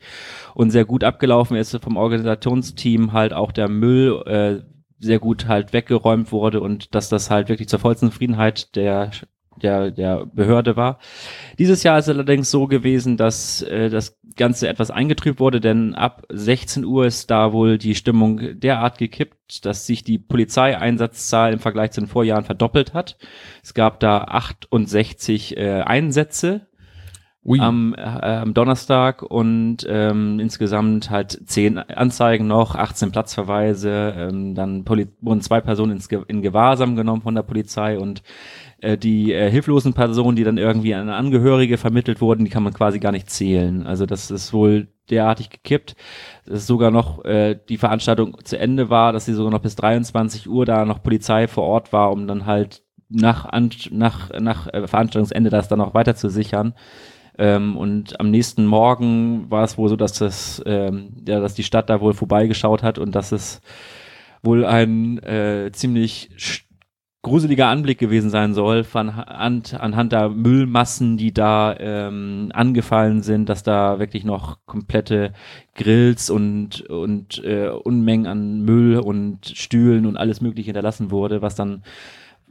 und 0.56 0.72
sehr 0.72 0.84
gut 0.84 1.06
abgelaufen 1.06 1.56
ist. 1.56 1.78
Vom 1.82 1.96
Organisationsteam 1.96 3.14
halt 3.14 3.32
auch 3.32 3.54
der 3.54 3.70
Müll 3.70 4.22
äh, 4.26 4.60
sehr 5.00 5.20
gut 5.20 5.48
halt 5.48 5.72
weggeräumt 5.72 6.34
wurde 6.34 6.60
und 6.60 6.94
dass 6.96 7.08
das 7.08 7.30
halt 7.30 7.48
wirklich 7.48 7.70
zur 7.70 7.80
vollsten 7.80 8.10
Zufriedenheit 8.10 8.76
der 8.76 9.12
der, 9.62 9.92
der 9.92 10.26
Behörde 10.26 10.76
war. 10.76 11.00
Dieses 11.60 11.84
Jahr 11.84 12.00
ist 12.00 12.08
es 12.08 12.16
allerdings 12.16 12.50
so 12.52 12.68
gewesen, 12.68 13.18
dass 13.18 13.62
äh, 13.62 13.90
das 13.90 14.20
Ganze 14.36 14.68
etwas 14.68 14.92
eingetrübt 14.92 15.40
wurde, 15.40 15.62
denn 15.62 15.94
ab 15.96 16.24
16 16.30 16.86
Uhr 16.86 17.06
ist 17.06 17.30
da 17.30 17.54
wohl 17.54 17.78
die 17.78 17.96
Stimmung 17.96 18.60
derart 18.60 18.98
gekippt, 18.98 19.66
dass 19.66 19.86
sich 19.86 20.04
die 20.04 20.18
Polizeieinsatzzahl 20.18 21.54
im 21.54 21.60
Vergleich 21.60 21.92
zu 21.92 22.02
den 22.02 22.08
Vorjahren 22.08 22.44
verdoppelt 22.44 22.94
hat. 22.94 23.18
Es 23.64 23.74
gab 23.74 24.00
da 24.00 24.20
68 24.20 25.58
äh, 25.58 25.82
Einsätze 25.82 26.68
Ui. 27.46 27.60
am, 27.60 27.94
äh, 27.94 28.02
am 28.02 28.54
Donnerstag 28.54 29.22
und 29.22 29.86
ähm, 29.88 30.40
insgesamt 30.40 31.10
halt 31.10 31.42
zehn 31.46 31.78
Anzeigen 31.78 32.48
noch, 32.48 32.76
18 32.76 33.12
Platzverweise, 33.12 34.14
ähm, 34.18 34.56
dann 34.56 34.86
Poli 34.86 35.10
wurden 35.20 35.42
zwei 35.42 35.60
Personen 35.60 35.92
ins 35.92 36.08
Ge 36.08 36.22
in 36.28 36.42
Gewahrsam 36.42 36.96
genommen 36.96 37.22
von 37.22 37.36
der 37.36 37.44
Polizei 37.44 38.00
und 38.00 38.24
äh, 38.84 38.98
die 38.98 39.34
äh, 39.34 39.50
hilflosen 39.50 39.94
Personen, 39.94 40.36
die 40.36 40.44
dann 40.44 40.58
irgendwie 40.58 40.94
an 40.94 41.10
Angehörige 41.10 41.78
vermittelt 41.78 42.22
wurden, 42.22 42.44
die 42.44 42.52
kann 42.52 42.64
man 42.64 42.74
quasi 42.74 43.00
gar 43.00 43.12
nicht 43.12 43.30
zählen. 43.30 43.88
Also 43.88 44.06
das 44.06 44.30
ist 44.30 44.54
wohl 44.54 44.88
derartig 45.10 45.50
gekippt, 45.50 45.96
dass 46.46 46.68
sogar 46.68 46.92
noch 46.92 47.24
äh, 47.24 47.58
die 47.70 47.78
Veranstaltung 47.78 48.38
zu 48.44 48.60
Ende 48.60 48.90
war, 48.90 49.14
dass 49.14 49.26
sie 49.26 49.34
sogar 49.34 49.52
noch 49.52 49.62
bis 49.62 49.76
23 49.76 50.50
Uhr 50.50 50.66
da 50.66 50.86
noch 50.86 51.02
Polizei 51.02 51.48
vor 51.48 51.64
Ort 51.64 51.94
war, 51.94 52.12
um 52.12 52.28
dann 52.28 52.46
halt 52.46 52.84
nach, 53.10 53.50
nach, 53.92 54.32
nach 54.40 54.68
äh, 54.68 54.88
Veranstaltungsende 54.88 55.50
das 55.50 55.68
dann 55.70 55.80
noch 55.80 55.94
weiter 55.94 56.16
zu 56.16 56.30
sichern. 56.30 56.74
Ähm, 57.38 57.78
und 57.78 58.20
am 58.20 58.32
nächsten 58.32 58.66
Morgen 58.66 59.50
war 59.50 59.64
es 59.64 59.78
wohl 59.78 59.90
so, 59.90 59.96
dass 59.96 60.14
das, 60.20 60.62
ähm, 60.66 61.24
ja, 61.28 61.40
dass 61.40 61.56
die 61.56 61.64
Stadt 61.64 61.90
da 61.90 62.02
wohl 62.02 62.14
vorbeigeschaut 62.14 62.84
hat 62.84 63.00
und 63.00 63.16
dass 63.16 63.32
es 63.32 63.62
wohl 64.44 64.66
ein 64.66 65.20
äh, 65.24 65.72
ziemlich 65.72 66.30
gruseliger 67.24 67.68
Anblick 67.68 67.98
gewesen 67.98 68.30
sein 68.30 68.54
soll, 68.54 68.84
von 68.84 69.10
an, 69.10 69.64
anhand 69.80 70.12
der 70.12 70.30
Müllmassen, 70.30 71.18
die 71.18 71.34
da 71.34 71.76
ähm, 71.80 72.52
angefallen 72.54 73.24
sind, 73.24 73.48
dass 73.48 73.64
da 73.64 73.98
wirklich 73.98 74.26
noch 74.26 74.60
komplette 74.66 75.34
Grills 75.74 76.30
und, 76.30 76.82
und 76.82 77.44
äh, 77.44 77.70
Unmengen 77.70 78.28
an 78.28 78.62
Müll 78.62 79.00
und 79.00 79.48
Stühlen 79.48 80.06
und 80.06 80.18
alles 80.18 80.42
Mögliche 80.42 80.68
hinterlassen 80.68 81.12
wurde, 81.12 81.42
was 81.42 81.56
dann 81.56 81.84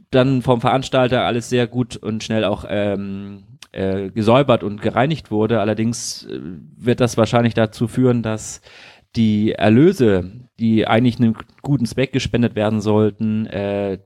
dann 0.09 0.41
vom 0.41 0.61
Veranstalter 0.61 1.23
alles 1.23 1.49
sehr 1.49 1.65
gut 1.65 1.97
und 1.97 2.23
schnell 2.23 2.43
auch 2.43 2.65
ähm, 2.69 3.43
äh, 3.71 4.09
gesäubert 4.09 4.63
und 4.63 4.81
gereinigt 4.81 5.31
wurde. 5.31 5.59
Allerdings 5.59 6.25
äh, 6.25 6.39
wird 6.77 6.99
das 6.99 7.17
wahrscheinlich 7.17 7.55
dazu 7.55 7.87
führen, 7.87 8.21
dass 8.21 8.61
die 9.15 9.51
Erlöse, 9.53 10.31
die 10.59 10.87
eigentlich 10.87 11.17
einem 11.17 11.35
guten 11.61 11.85
Zweck 11.85 12.13
gespendet 12.13 12.55
werden 12.55 12.81
sollten, 12.81 13.45
äh, 13.47 13.99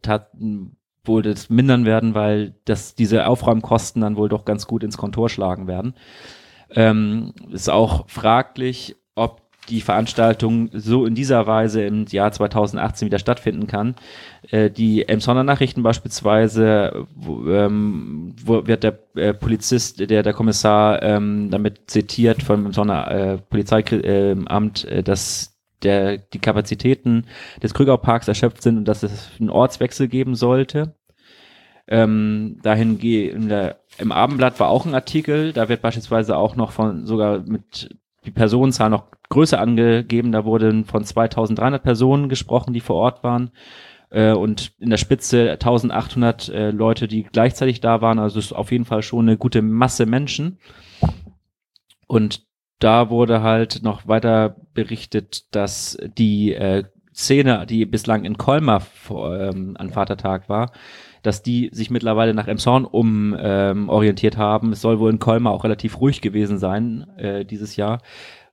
wohl 1.06 1.22
das 1.22 1.50
mindern 1.50 1.86
werden, 1.86 2.14
weil 2.14 2.56
das, 2.66 2.96
diese 2.96 3.28
Aufräumkosten 3.28 4.02
dann 4.02 4.18
wohl 4.18 4.30
doch 4.30 4.46
ganz 4.46 4.68
gut 4.68 4.84
ins 4.84 4.98
Kontor 4.98 5.30
schlagen 5.30 5.68
werden. 5.68 5.94
Ähm, 6.70 7.34
ist 7.52 7.70
auch 7.70 8.10
fraglich, 8.10 8.96
ob 9.16 9.47
die 9.70 9.82
Veranstaltung 9.82 10.70
so 10.74 11.06
in 11.06 11.16
dieser 11.16 11.48
Weise 11.48 11.84
im 11.84 12.06
Jahr 12.06 12.32
2018 12.32 13.06
wieder 13.06 13.20
stattfinden 13.20 13.68
kann. 13.68 13.96
Äh, 14.50 14.70
die 14.70 15.08
Emsonner 15.08 15.44
Nachrichten 15.44 15.84
beispielsweise, 15.84 17.06
wo, 17.16 17.50
ähm, 17.50 18.36
wo 18.44 18.66
wird 18.68 18.84
der 18.84 19.00
äh, 19.16 19.34
Polizist, 19.34 20.00
der, 20.00 20.24
der 20.24 20.34
Kommissar 20.34 21.02
ähm, 21.04 21.50
damit 21.52 21.90
zitiert 21.90 22.44
vom 22.44 22.68
Emsonner 22.68 23.12
äh, 23.12 23.38
Polizeiamt, 23.38 24.86
äh, 24.86 25.04
dass 25.04 25.58
der, 25.84 26.18
die 26.18 26.40
Kapazitäten 26.40 27.26
des 27.62 27.74
Krügerparks 27.74 28.28
erschöpft 28.28 28.64
sind 28.64 28.78
und 28.78 28.86
dass 28.88 29.04
es 29.04 29.30
einen 29.40 29.50
Ortswechsel 29.50 30.08
geben 30.08 30.36
sollte. 30.36 30.96
Ähm, 31.90 32.60
dahin 32.64 33.00
der, 33.48 33.78
im 33.98 34.12
Abendblatt 34.12 34.60
war 34.60 34.70
auch 34.70 34.86
ein 34.86 34.96
Artikel, 34.96 35.54
da 35.54 35.70
wird 35.70 35.82
beispielsweise 35.82 36.36
auch 36.36 36.56
noch 36.56 36.72
von 36.72 37.06
sogar 37.06 37.40
mit 37.40 37.96
die 38.26 38.32
Personenzahl 38.32 38.90
noch 38.90 39.06
größer 39.30 39.60
angegeben, 39.60 40.32
da 40.32 40.46
wurden 40.46 40.86
von 40.86 41.04
2300 41.04 41.82
Personen 41.84 42.30
gesprochen, 42.30 42.74
die 42.74 42.80
vor 42.80 42.96
Ort 42.96 43.24
waren 43.24 43.52
äh, 44.10 44.32
und 44.32 44.74
in 44.80 44.90
der 44.90 44.98
Spitze 44.98 45.52
1800 45.52 46.50
äh, 46.50 46.72
Leute, 46.72 47.08
die 47.08 47.24
gleichzeitig 47.24 47.82
da 47.82 48.02
waren, 48.02 48.20
also 48.20 48.40
ist 48.40 48.54
auf 48.54 48.72
jeden 48.72 48.86
Fall 48.86 49.02
schon 49.02 49.28
eine 49.28 49.38
gute 49.38 49.62
Masse 49.62 50.06
Menschen. 50.06 50.60
Und 52.08 52.46
da 52.80 53.10
wurde 53.10 53.42
halt 53.42 53.82
noch 53.84 54.08
weiter 54.08 54.56
berichtet, 54.74 55.54
dass 55.56 55.98
die 56.18 56.54
äh, 56.54 56.84
Szene, 57.14 57.66
die 57.66 57.86
bislang 57.86 58.26
in 58.26 58.38
Colmar 58.38 58.84
ähm, 59.10 59.76
an 59.80 59.90
Vatertag 59.90 60.50
war, 60.50 60.72
dass 61.24 61.42
die 61.42 61.70
sich 61.74 61.90
mittlerweile 61.90 62.36
nach 62.36 62.48
Emshorn 62.48 62.86
um 62.86 63.36
ähm, 63.40 63.90
orientiert 63.90 64.38
haben. 64.38 64.72
Es 64.72 64.82
soll 64.82 65.00
wohl 65.00 65.10
in 65.10 65.18
Colmar 65.18 65.52
auch 65.52 65.64
relativ 65.64 66.00
ruhig 66.00 66.22
gewesen 66.22 66.60
sein 66.60 67.08
äh, 67.18 67.44
dieses 67.44 67.76
Jahr. 67.76 68.02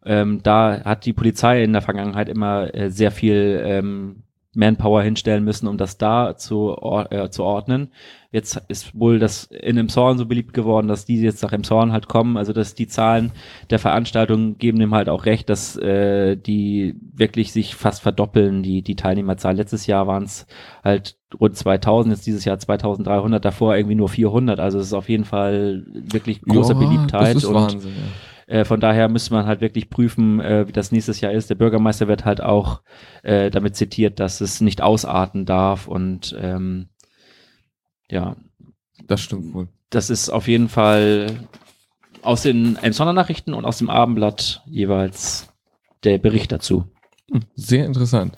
Ähm, 0.04 0.40
da 0.42 0.82
hat 0.84 1.06
die 1.06 1.12
Polizei 1.12 1.62
in 1.62 1.72
der 1.72 1.82
Vergangenheit 1.82 2.28
immer 2.28 2.74
äh, 2.74 2.90
sehr 2.90 3.10
viel 3.10 3.62
ähm, 3.64 4.24
Manpower 4.54 5.02
hinstellen 5.02 5.44
müssen, 5.44 5.66
um 5.66 5.76
das 5.76 5.98
da 5.98 6.36
zu, 6.36 6.76
or 6.78 7.10
äh, 7.12 7.30
zu 7.30 7.42
ordnen. 7.42 7.88
Jetzt 8.30 8.60
ist 8.68 8.98
wohl 8.98 9.18
das 9.18 9.44
in 9.44 9.76
Emshorn 9.76 10.18
so 10.18 10.26
beliebt 10.26 10.54
geworden, 10.54 10.88
dass 10.88 11.04
die 11.04 11.20
jetzt 11.20 11.42
nach 11.42 11.52
Emshorn 11.52 11.92
halt 11.92 12.08
kommen. 12.08 12.36
Also 12.36 12.52
dass 12.52 12.74
die 12.74 12.88
Zahlen 12.88 13.32
der 13.70 13.78
Veranstaltung 13.78 14.58
geben 14.58 14.78
dem 14.78 14.94
halt 14.94 15.08
auch 15.08 15.24
recht, 15.24 15.48
dass 15.48 15.76
äh, 15.76 16.36
die 16.36 16.96
wirklich 17.12 17.52
sich 17.52 17.74
fast 17.74 18.02
verdoppeln, 18.02 18.62
die, 18.62 18.82
die 18.82 18.96
Teilnehmerzahl. 18.96 19.54
Letztes 19.56 19.86
Jahr 19.86 20.06
waren 20.06 20.24
es 20.24 20.46
halt 20.82 21.16
rund 21.40 21.56
2000, 21.56 22.14
jetzt 22.14 22.26
dieses 22.26 22.44
Jahr 22.44 22.58
2300, 22.58 23.44
davor 23.44 23.76
irgendwie 23.76 23.96
nur 23.96 24.08
400. 24.08 24.58
Also 24.58 24.78
es 24.78 24.86
ist 24.86 24.94
auf 24.94 25.08
jeden 25.08 25.24
Fall 25.24 25.84
wirklich 25.86 26.42
große 26.42 26.72
Ja, 26.72 26.78
Beliebtheit. 26.78 27.36
Das 27.36 27.42
ist 27.42 27.44
und 27.44 27.54
Wahnsinn, 27.54 27.92
ja. 27.92 28.33
Äh, 28.46 28.64
von 28.64 28.80
daher 28.80 29.08
müsste 29.08 29.32
man 29.34 29.46
halt 29.46 29.60
wirklich 29.60 29.90
prüfen, 29.90 30.40
äh, 30.40 30.66
wie 30.68 30.72
das 30.72 30.92
nächstes 30.92 31.20
Jahr 31.20 31.32
ist. 31.32 31.50
Der 31.50 31.54
Bürgermeister 31.54 32.08
wird 32.08 32.24
halt 32.24 32.40
auch 32.42 32.82
äh, 33.22 33.50
damit 33.50 33.76
zitiert, 33.76 34.20
dass 34.20 34.40
es 34.40 34.60
nicht 34.60 34.80
ausarten 34.82 35.46
darf 35.46 35.88
und 35.88 36.36
ähm, 36.40 36.88
ja, 38.10 38.36
Das 39.06 39.20
stimmt 39.22 39.54
wohl. 39.54 39.68
das 39.90 40.10
ist 40.10 40.28
auf 40.28 40.48
jeden 40.48 40.68
Fall 40.68 41.34
aus 42.22 42.42
den 42.42 42.76
Elmshorner 42.76 43.12
Nachrichten 43.12 43.54
und 43.54 43.64
aus 43.64 43.78
dem 43.78 43.90
Abendblatt 43.90 44.62
jeweils 44.66 45.48
der 46.04 46.18
Bericht 46.18 46.52
dazu. 46.52 46.84
Hm, 47.30 47.42
Sehr 47.54 47.86
interessant. 47.86 48.34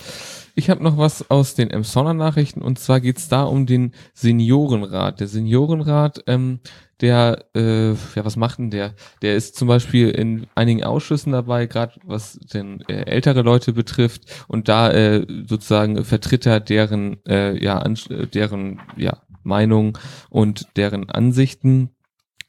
Ich 0.59 0.71
habe 0.71 0.83
noch 0.83 0.97
was 0.97 1.31
aus 1.31 1.55
den 1.55 1.71
Emsonner 1.71 2.15
Nachrichten 2.15 2.63
und 2.63 2.79
zwar 2.79 3.01
geht's 3.01 3.29
da 3.29 3.43
um 3.45 3.67
den 3.67 3.93
Seniorenrat. 4.15 5.21
Der 5.21 5.29
Seniorenrat, 5.29 6.23
ähm, 6.27 6.61
der, 7.01 7.45
äh, 7.55 7.91
ja, 7.91 8.25
was 8.25 8.37
macht 8.37 8.59
denn 8.59 8.71
der? 8.71 8.95
Der 9.23 9.37
ist 9.37 9.57
zum 9.57 9.69
Beispiel 9.69 10.11
in 10.11 10.47
einigen 10.55 10.83
Ausschüssen 10.83 11.33
dabei, 11.33 11.67
gerade 11.67 11.95
was 12.05 12.39
denn 12.53 12.83
äh, 12.89 13.05
ältere 13.05 13.43
Leute 13.43 13.73
betrifft 13.73 14.23
und 14.49 14.69
da 14.69 14.91
äh, 14.91 15.27
sozusagen 15.47 16.05
vertritt 16.05 16.47
er 16.47 16.61
deren, 16.61 17.19
äh, 17.27 17.63
ja, 17.63 17.85
deren, 18.33 18.81
ja, 18.97 19.23
Meinung 19.47 19.97
und 20.29 20.67
deren 20.77 21.09
Ansichten. 21.09 21.91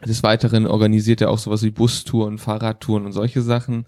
Des 0.06 0.22
Weiteren 0.24 0.68
organisiert 0.68 1.22
er 1.22 1.32
auch 1.32 1.40
sowas 1.40 1.64
wie 1.64 1.72
Bustouren, 1.72 2.38
Fahrradtouren 2.38 3.06
und 3.06 3.14
solche 3.14 3.42
Sachen. 3.42 3.86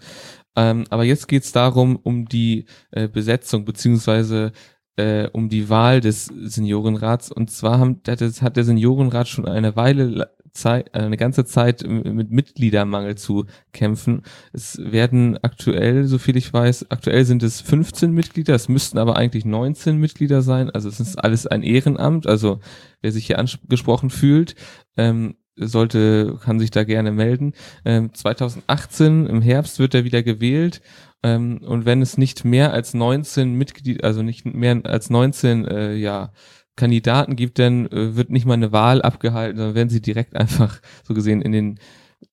Ähm, 0.56 0.84
aber 0.90 1.04
jetzt 1.04 1.28
geht's 1.28 1.52
darum, 1.52 1.96
um 1.96 2.26
die 2.26 2.66
äh, 2.90 3.08
Besetzung 3.08 3.64
beziehungsweise 3.64 4.52
äh, 4.96 5.28
um 5.32 5.48
die 5.48 5.68
Wahl 5.68 6.00
des 6.00 6.26
Seniorenrats. 6.26 7.30
Und 7.30 7.50
zwar 7.50 7.78
haben, 7.78 8.00
hat, 8.08 8.20
das, 8.20 8.42
hat 8.42 8.56
der 8.56 8.64
Seniorenrat 8.64 9.28
schon 9.28 9.46
eine 9.46 9.76
Weile 9.76 10.30
Zeit, 10.52 10.94
eine 10.94 11.16
ganze 11.16 11.44
Zeit 11.44 11.86
mit 11.86 12.30
Mitgliedermangel 12.30 13.16
zu 13.16 13.46
kämpfen. 13.72 14.22
Es 14.52 14.78
werden 14.78 15.38
aktuell, 15.42 16.04
so 16.06 16.18
viel 16.18 16.36
ich 16.36 16.52
weiß, 16.52 16.90
aktuell 16.90 17.24
sind 17.24 17.42
es 17.42 17.60
15 17.60 18.12
Mitglieder, 18.12 18.54
es 18.54 18.68
müssten 18.68 18.98
aber 18.98 19.16
eigentlich 19.16 19.44
19 19.44 19.96
Mitglieder 19.96 20.42
sein. 20.42 20.70
Also 20.70 20.88
es 20.88 21.00
ist 21.00 21.16
alles 21.16 21.46
ein 21.46 21.62
Ehrenamt. 21.62 22.26
Also 22.26 22.60
wer 23.00 23.12
sich 23.12 23.26
hier 23.26 23.38
angesprochen 23.38 24.10
fühlt, 24.10 24.54
ähm, 24.96 25.36
sollte, 25.56 26.38
kann 26.42 26.58
sich 26.58 26.70
da 26.70 26.84
gerne 26.84 27.12
melden. 27.12 27.52
Ähm, 27.84 28.12
2018 28.14 29.26
im 29.26 29.42
Herbst 29.42 29.78
wird 29.78 29.94
er 29.94 30.04
wieder 30.04 30.22
gewählt. 30.22 30.80
Ähm, 31.22 31.60
und 31.62 31.84
wenn 31.84 32.00
es 32.00 32.16
nicht 32.16 32.44
mehr 32.44 32.72
als 32.72 32.94
19 32.94 33.52
Mitglieder, 33.52 34.04
also 34.04 34.22
nicht 34.22 34.46
mehr 34.46 34.80
als 34.84 35.10
19, 35.10 35.66
äh, 35.66 35.94
ja, 35.94 36.32
Kandidaten 36.80 37.36
gibt, 37.36 37.58
dann 37.58 37.86
äh, 37.86 38.16
wird 38.16 38.30
nicht 38.30 38.46
mal 38.46 38.54
eine 38.54 38.72
Wahl 38.72 39.02
abgehalten, 39.02 39.58
sondern 39.58 39.76
werden 39.76 39.90
sie 39.90 40.00
direkt 40.00 40.34
einfach 40.36 40.80
so 41.04 41.14
gesehen 41.14 41.42
in 41.42 41.52
den 41.52 41.78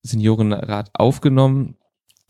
Seniorenrat 0.02 0.90
aufgenommen. 0.94 1.76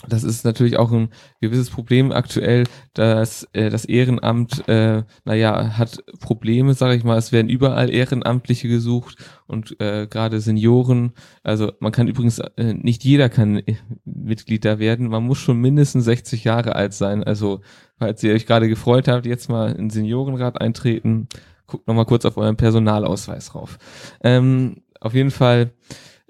Das 0.07 0.23
ist 0.23 0.45
natürlich 0.45 0.77
auch 0.77 0.91
ein 0.91 1.09
gewisses 1.41 1.71
Problem 1.71 2.11
aktuell, 2.11 2.65
dass 2.93 3.47
äh, 3.53 3.71
das 3.71 3.83
Ehrenamt, 3.83 4.67
äh, 4.69 5.03
naja, 5.25 5.75
hat 5.75 6.03
Probleme, 6.19 6.75
sage 6.75 6.95
ich 6.95 7.03
mal. 7.03 7.17
Es 7.17 7.31
werden 7.31 7.49
überall 7.49 7.89
Ehrenamtliche 7.89 8.67
gesucht 8.67 9.17
und 9.47 9.79
äh, 9.81 10.05
gerade 10.05 10.39
Senioren. 10.39 11.13
Also 11.41 11.71
man 11.79 11.91
kann 11.91 12.07
übrigens, 12.07 12.37
äh, 12.37 12.75
nicht 12.75 13.03
jeder 13.05 13.29
kann 13.29 13.57
äh, 13.57 13.77
Mitglied 14.05 14.65
da 14.65 14.77
werden. 14.77 15.07
Man 15.07 15.23
muss 15.23 15.39
schon 15.39 15.59
mindestens 15.59 16.05
60 16.05 16.43
Jahre 16.43 16.75
alt 16.75 16.93
sein. 16.93 17.23
Also 17.23 17.61
falls 17.97 18.21
ihr 18.21 18.35
euch 18.35 18.45
gerade 18.45 18.69
gefreut 18.69 19.07
habt, 19.07 19.25
jetzt 19.25 19.49
mal 19.49 19.71
in 19.71 19.89
Seniorenrat 19.89 20.61
eintreten, 20.61 21.27
guckt 21.67 21.87
nochmal 21.87 22.05
kurz 22.05 22.25
auf 22.25 22.37
euren 22.37 22.57
Personalausweis 22.57 23.53
rauf. 23.53 23.77
Ähm, 24.23 24.83
auf 24.99 25.13
jeden 25.13 25.31
Fall, 25.31 25.71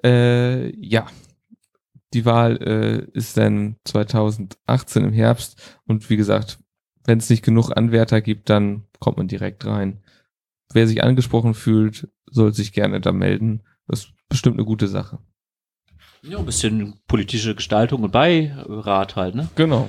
äh, 0.03 0.75
ja, 0.75 1.07
die 2.13 2.25
Wahl 2.25 2.57
äh, 2.57 3.17
ist 3.17 3.37
dann 3.37 3.77
2018 3.85 5.05
im 5.05 5.13
Herbst 5.13 5.77
und 5.85 6.09
wie 6.09 6.17
gesagt, 6.17 6.59
wenn 7.05 7.19
es 7.19 7.29
nicht 7.29 7.43
genug 7.43 7.71
Anwärter 7.75 8.21
gibt, 8.21 8.49
dann 8.49 8.83
kommt 8.99 9.17
man 9.17 9.27
direkt 9.27 9.65
rein. 9.65 10.03
Wer 10.73 10.87
sich 10.87 11.03
angesprochen 11.03 11.53
fühlt, 11.53 12.09
soll 12.29 12.53
sich 12.53 12.73
gerne 12.73 12.99
da 12.99 13.13
melden. 13.13 13.63
Das 13.87 13.99
ist 13.99 14.13
bestimmt 14.27 14.57
eine 14.57 14.65
gute 14.65 14.87
Sache. 14.87 15.19
Ja, 16.21 16.39
ein 16.39 16.45
bisschen 16.45 16.99
politische 17.07 17.55
Gestaltung 17.55 18.03
und 18.03 18.11
Beirat 18.11 19.15
halt, 19.15 19.35
ne? 19.35 19.47
Genau. 19.55 19.87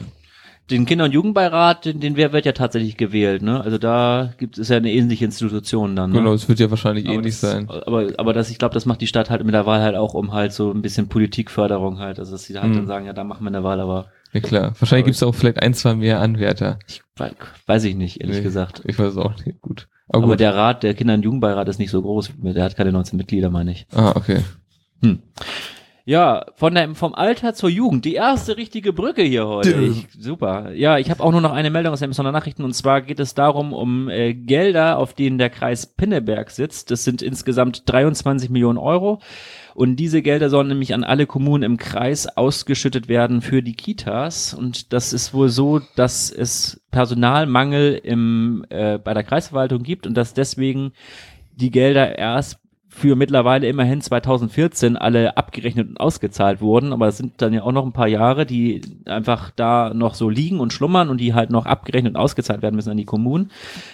Den 0.70 0.84
Kinder- 0.84 1.04
und 1.06 1.12
Jugendbeirat, 1.12 1.84
den, 1.86 2.00
den 2.00 2.16
wer 2.16 2.32
wird 2.32 2.44
ja 2.44 2.52
tatsächlich 2.52 2.96
gewählt, 2.98 3.40
ne? 3.42 3.60
Also 3.62 3.78
da 3.78 4.34
gibt 4.38 4.58
es 4.58 4.68
ja 4.68 4.76
eine 4.76 4.92
ähnliche 4.92 5.24
Institution 5.24 5.96
dann. 5.96 6.10
Ne? 6.10 6.18
Genau, 6.18 6.32
es 6.34 6.48
wird 6.48 6.58
ja 6.60 6.68
wahrscheinlich 6.68 7.06
Aber 7.06 7.14
ähnlich 7.14 7.40
das, 7.40 7.52
sein. 7.52 7.68
Aber, 7.70 8.06
aber 8.18 8.32
das, 8.34 8.50
ich 8.50 8.58
glaube, 8.58 8.74
das 8.74 8.84
macht 8.84 9.00
die 9.00 9.06
Stadt 9.06 9.30
halt 9.30 9.42
mit 9.44 9.54
der 9.54 9.64
Wahl 9.66 9.80
halt 9.80 9.96
auch 9.96 10.12
um 10.14 10.32
halt 10.32 10.52
so 10.52 10.70
ein 10.70 10.82
bisschen 10.82 11.08
Politikförderung 11.08 11.98
halt. 11.98 12.18
Also 12.18 12.32
dass 12.32 12.44
sie 12.44 12.58
halt 12.58 12.70
Mhm. 12.72 12.76
dann 12.76 12.86
sagen, 12.86 13.06
ja, 13.06 13.12
da 13.14 13.24
machen 13.24 13.44
wir 13.44 13.48
eine 13.48 13.64
Wahl, 13.64 13.80
aber 13.80 14.08
Ja 14.32 14.40
klar. 14.40 14.74
Wahrscheinlich 14.78 15.06
gibt 15.06 15.16
es 15.16 15.22
auch 15.22 15.34
vielleicht 15.34 15.62
ein, 15.62 15.72
zwei 15.72 15.94
mehr 15.94 16.20
Anwärter. 16.20 16.78
ich 16.86 17.02
wei- 17.16 17.32
weiß 17.66 17.84
ich 17.84 17.94
nicht, 17.96 18.20
ehrlich 18.20 18.36
Nee, 18.36 18.42
gesagt. 18.42 18.82
Ich 18.84 18.98
weiß 18.98 19.16
auch 19.16 19.34
nicht. 19.44 19.60
Gut. 19.62 19.88
Aber, 20.08 20.18
Aber, 20.24 20.32
gut. 20.34 20.40
der 20.40 20.54
Rat, 20.54 20.82
der 20.82 20.92
Kinder- 20.94 21.14
und 21.14 21.22
Jugendbeirat 21.22 21.68
ist 21.68 21.78
nicht 21.78 21.90
so 21.90 22.02
groß. 22.02 22.32
Der 22.42 22.64
hat 22.64 22.76
keine 22.76 22.92
19 22.92 23.16
Mitglieder, 23.16 23.48
meine 23.50 23.72
ich. 23.72 23.86
ah, 23.94 24.12
okay. 24.14 24.40
Hm. 25.02 25.20
Ja, 26.08 26.46
von 26.54 26.74
der, 26.74 26.94
vom 26.94 27.14
Alter 27.14 27.52
zur 27.52 27.68
Jugend. 27.68 28.06
Die 28.06 28.14
erste 28.14 28.56
richtige 28.56 28.94
Brücke 28.94 29.20
hier 29.20 29.46
heute. 29.46 29.78
Ich, 29.78 30.06
super. 30.18 30.72
Ja, 30.72 30.96
ich 30.96 31.10
habe 31.10 31.22
auch 31.22 31.32
nur 31.32 31.42
noch 31.42 31.52
eine 31.52 31.68
Meldung 31.68 31.92
aus 31.92 31.98
den 31.98 32.06
Emsonner 32.06 32.32
Nachrichten 32.32 32.64
und 32.64 32.72
zwar 32.72 33.02
geht 33.02 33.20
es 33.20 33.34
darum, 33.34 33.74
um 33.74 34.08
äh, 34.08 34.32
Gelder, 34.32 34.96
auf 34.96 35.12
denen 35.12 35.36
der 35.36 35.50
Kreis 35.50 35.84
Pinneberg 35.84 36.50
sitzt. 36.50 36.90
Das 36.90 37.04
sind 37.04 37.20
insgesamt 37.20 37.82
23 37.84 38.48
Millionen 38.48 38.78
Euro. 38.78 39.20
Und 39.74 39.96
diese 39.96 40.22
Gelder 40.22 40.48
sollen 40.48 40.68
nämlich 40.68 40.94
an 40.94 41.04
alle 41.04 41.26
Kommunen 41.26 41.62
im 41.62 41.76
Kreis 41.76 42.26
ausgeschüttet 42.38 43.08
werden 43.08 43.42
für 43.42 43.62
die 43.62 43.74
Kitas. 43.74 44.54
Und 44.54 44.94
das 44.94 45.12
ist 45.12 45.34
wohl 45.34 45.50
so, 45.50 45.82
dass 45.94 46.30
es 46.30 46.80
Personalmangel 46.90 48.00
im, 48.02 48.64
äh, 48.70 48.96
bei 48.96 49.12
der 49.12 49.24
Kreisverwaltung 49.24 49.82
gibt 49.82 50.06
und 50.06 50.14
dass 50.14 50.32
deswegen 50.32 50.92
die 51.54 51.70
Gelder 51.70 52.16
erst 52.16 52.60
für 52.98 53.14
mittlerweile 53.14 53.68
immerhin 53.68 54.00
2014 54.00 54.96
alle 54.96 55.36
abgerechnet 55.36 55.88
und 55.88 56.00
ausgezahlt 56.00 56.60
wurden, 56.60 56.92
aber 56.92 57.06
es 57.06 57.16
sind 57.16 57.40
dann 57.40 57.52
ja 57.52 57.62
auch 57.62 57.70
noch 57.70 57.86
ein 57.86 57.92
paar 57.92 58.08
Jahre, 58.08 58.44
die 58.44 58.80
einfach 59.06 59.52
da 59.54 59.94
noch 59.94 60.14
so 60.14 60.28
liegen 60.28 60.58
und 60.58 60.72
schlummern 60.72 61.08
und 61.08 61.20
die 61.20 61.32
halt 61.32 61.50
noch 61.50 61.64
abgerechnet 61.64 62.16
und 62.16 62.20
ausgezahlt 62.20 62.60
werden 62.60 62.74
müssen 62.74 62.90
an 62.90 62.96
die 62.96 63.04
Kommunen. 63.04 63.52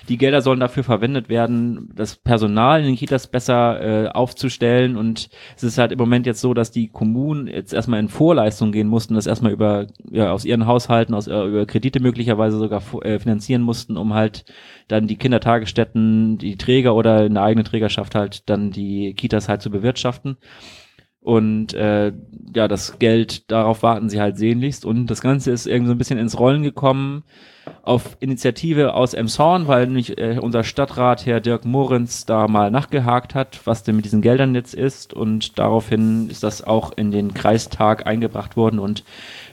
Die 0.08 0.16
Gelder 0.16 0.40
sollen 0.40 0.58
dafür 0.58 0.84
verwendet 0.84 1.28
werden, 1.28 1.90
das 1.94 2.16
Personal 2.16 2.80
in 2.80 2.86
den 2.86 2.96
Kitas 2.96 3.26
besser 3.26 3.80
äh, 3.80 4.08
aufzustellen 4.08 4.96
und 4.96 5.28
es 5.54 5.62
ist 5.62 5.76
halt 5.76 5.92
im 5.92 5.98
Moment 5.98 6.24
jetzt 6.24 6.40
so, 6.40 6.54
dass 6.54 6.70
die 6.70 6.88
Kommunen 6.88 7.46
jetzt 7.46 7.74
erstmal 7.74 8.00
in 8.00 8.08
Vorleistung 8.08 8.72
gehen 8.72 8.88
mussten, 8.88 9.14
das 9.14 9.26
erstmal 9.26 9.52
über 9.52 9.86
ja, 10.10 10.32
aus 10.32 10.46
ihren 10.46 10.66
Haushalten, 10.66 11.14
aus 11.14 11.26
äh, 11.26 11.44
über 11.44 11.66
Kredite 11.66 12.00
möglicherweise 12.00 12.58
sogar 12.58 12.82
äh, 13.02 13.18
finanzieren 13.18 13.60
mussten, 13.60 13.98
um 13.98 14.14
halt 14.14 14.46
dann 14.88 15.06
die 15.06 15.16
Kindertagesstätten, 15.16 16.38
die 16.38 16.56
Träger 16.56 16.94
oder 16.94 17.26
in 17.26 17.34
der 17.34 17.42
eigenen 17.42 17.64
Trägerschaft 17.64 18.14
halt 18.14 18.48
dann 18.48 18.70
die 18.70 19.14
Kitas 19.14 19.48
halt 19.48 19.62
zu 19.62 19.70
bewirtschaften. 19.70 20.36
Und 21.24 21.72
äh, 21.72 22.12
ja, 22.54 22.68
das 22.68 22.98
Geld, 22.98 23.50
darauf 23.50 23.82
warten 23.82 24.10
sie 24.10 24.20
halt 24.20 24.36
sehnlichst. 24.36 24.84
Und 24.84 25.06
das 25.06 25.22
Ganze 25.22 25.52
ist 25.52 25.66
irgendwie 25.66 25.86
so 25.86 25.94
ein 25.94 25.98
bisschen 25.98 26.18
ins 26.18 26.38
Rollen 26.38 26.62
gekommen. 26.62 27.24
auf 27.82 28.18
Initiative 28.20 28.92
aus 28.92 29.14
Emshorn, 29.14 29.66
weil 29.66 29.86
nämlich 29.86 30.18
äh, 30.18 30.38
unser 30.38 30.64
Stadtrat, 30.64 31.24
Herr 31.24 31.40
Dirk 31.40 31.64
Morenz, 31.64 32.26
da 32.26 32.46
mal 32.46 32.70
nachgehakt 32.70 33.34
hat, 33.34 33.62
was 33.64 33.82
denn 33.82 33.96
mit 33.96 34.04
diesen 34.04 34.20
Geldern 34.20 34.54
jetzt 34.54 34.74
ist. 34.74 35.14
Und 35.14 35.58
daraufhin 35.58 36.28
ist 36.28 36.42
das 36.42 36.62
auch 36.62 36.92
in 36.94 37.10
den 37.10 37.32
Kreistag 37.32 38.06
eingebracht 38.06 38.54
worden. 38.58 38.78
Und 38.78 39.02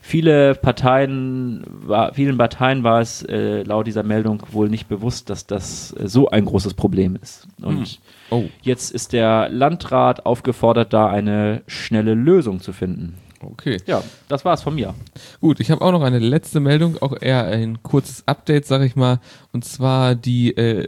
viele 0.01 0.55
Parteien, 0.55 1.63
war, 1.69 2.13
vielen 2.13 2.37
Parteien 2.37 2.83
war 2.83 2.99
es 3.01 3.23
äh, 3.23 3.63
laut 3.63 3.87
dieser 3.87 4.03
Meldung 4.03 4.43
wohl 4.51 4.67
nicht 4.69 4.87
bewusst, 4.89 5.29
dass 5.29 5.45
das 5.47 5.93
äh, 5.99 6.07
so 6.07 6.29
ein 6.29 6.45
großes 6.45 6.73
Problem 6.73 7.17
ist. 7.21 7.47
Und 7.61 7.77
Hm. 7.87 7.97
Oh, 8.33 8.43
jetzt 8.61 8.91
ist 8.91 9.11
der 9.13 9.49
Landrat 9.49 10.25
aufgefordert, 10.25 10.93
da 10.93 11.07
eine 11.07 11.61
schnelle 11.67 12.13
Lösung 12.13 12.61
zu 12.61 12.71
finden. 12.71 13.15
okay. 13.41 13.77
Ja, 13.85 14.01
das 14.29 14.45
war's 14.45 14.61
von 14.63 14.73
mir. 14.75 14.93
Gut, 15.41 15.59
ich 15.59 15.69
habe 15.69 15.81
auch 15.81 15.91
noch 15.91 16.01
eine 16.03 16.19
letzte 16.19 16.59
Meldung, 16.61 16.97
auch 17.01 17.15
eher 17.21 17.43
ein 17.45 17.83
kurzes 17.83 18.23
Update, 18.27 18.65
sag 18.65 18.83
ich 18.83 18.95
mal, 18.95 19.19
und 19.51 19.65
zwar 19.65 20.15
die 20.15 20.55
äh, 20.55 20.87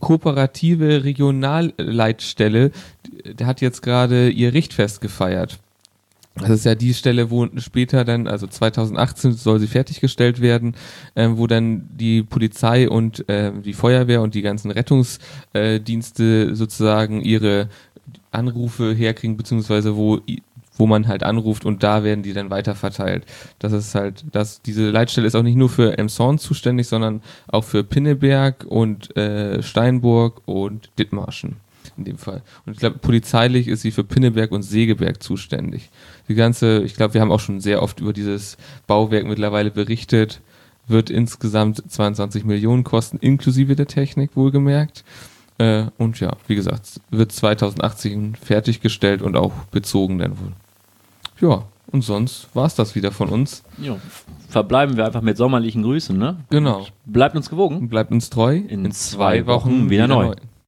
kooperative 0.00 1.04
Regionalleitstelle, 1.04 2.70
die- 3.06 3.34
der 3.34 3.46
hat 3.46 3.60
jetzt 3.60 3.82
gerade 3.82 4.30
ihr 4.30 4.54
Richtfest 4.54 5.00
gefeiert. 5.00 5.58
Das 6.40 6.50
ist 6.50 6.64
ja 6.64 6.74
die 6.74 6.94
Stelle, 6.94 7.30
wo 7.30 7.46
später 7.56 8.04
dann, 8.04 8.26
also 8.26 8.46
2018 8.46 9.32
soll 9.32 9.58
sie 9.60 9.66
fertiggestellt 9.66 10.40
werden, 10.40 10.74
ähm, 11.16 11.38
wo 11.38 11.46
dann 11.46 11.88
die 11.92 12.22
Polizei 12.22 12.88
und 12.88 13.24
ähm, 13.28 13.62
die 13.62 13.72
Feuerwehr 13.72 14.22
und 14.22 14.34
die 14.34 14.42
ganzen 14.42 14.70
Rettungsdienste 14.70 16.54
sozusagen 16.54 17.20
ihre 17.22 17.68
Anrufe 18.30 18.92
herkriegen, 18.92 19.36
beziehungsweise 19.36 19.96
wo 19.96 20.20
wo 20.78 20.86
man 20.86 21.08
halt 21.08 21.24
anruft 21.24 21.64
und 21.64 21.82
da 21.82 22.04
werden 22.04 22.22
die 22.22 22.32
dann 22.32 22.50
weiter 22.50 22.76
verteilt. 22.76 23.26
Das 23.58 23.72
ist 23.72 23.96
halt, 23.96 24.24
das, 24.30 24.62
diese 24.62 24.90
Leitstelle 24.90 25.26
ist 25.26 25.34
auch 25.34 25.42
nicht 25.42 25.56
nur 25.56 25.68
für 25.68 25.98
Emshorn 25.98 26.38
zuständig, 26.38 26.86
sondern 26.86 27.20
auch 27.48 27.64
für 27.64 27.82
Pinneberg 27.82 28.64
und 28.64 29.16
äh, 29.16 29.60
Steinburg 29.60 30.40
und 30.46 30.90
Dithmarschen 30.96 31.56
in 31.98 32.04
dem 32.04 32.18
Fall. 32.18 32.42
Und 32.64 32.72
ich 32.72 32.78
glaube, 32.78 32.98
polizeilich 32.98 33.68
ist 33.68 33.82
sie 33.82 33.90
für 33.90 34.04
Pinneberg 34.04 34.52
und 34.52 34.62
Segeberg 34.62 35.22
zuständig. 35.22 35.90
Die 36.28 36.34
ganze, 36.34 36.82
ich 36.82 36.94
glaube, 36.94 37.14
wir 37.14 37.20
haben 37.20 37.32
auch 37.32 37.40
schon 37.40 37.60
sehr 37.60 37.82
oft 37.82 38.00
über 38.00 38.12
dieses 38.12 38.56
Bauwerk 38.86 39.26
mittlerweile 39.26 39.70
berichtet, 39.70 40.40
wird 40.86 41.10
insgesamt 41.10 41.82
22 41.90 42.44
Millionen 42.44 42.84
kosten, 42.84 43.18
inklusive 43.18 43.76
der 43.76 43.86
Technik 43.86 44.36
wohlgemerkt. 44.36 45.04
Äh, 45.58 45.86
und 45.98 46.18
ja, 46.20 46.36
wie 46.46 46.54
gesagt, 46.54 47.00
wird 47.10 47.32
2018 47.32 48.36
fertiggestellt 48.36 49.22
und 49.22 49.36
auch 49.36 49.52
bezogen 49.70 50.18
dann 50.18 50.38
wohl. 50.38 50.52
Ja, 51.40 51.64
und 51.90 52.02
sonst 52.02 52.48
war's 52.54 52.74
das 52.74 52.94
wieder 52.94 53.12
von 53.12 53.28
uns. 53.28 53.62
Jo. 53.78 53.98
Verbleiben 54.48 54.96
wir 54.96 55.06
einfach 55.06 55.22
mit 55.22 55.36
sommerlichen 55.36 55.82
Grüßen, 55.82 56.16
ne? 56.16 56.36
Genau. 56.50 56.86
Bleibt 57.06 57.34
uns 57.34 57.48
gewogen. 57.48 57.88
Bleibt 57.88 58.12
uns 58.12 58.30
treu. 58.30 58.56
In 58.56 58.90
zwei 58.92 59.46
Wochen 59.46 59.88
wieder 59.90 60.06
neu. 60.06 60.34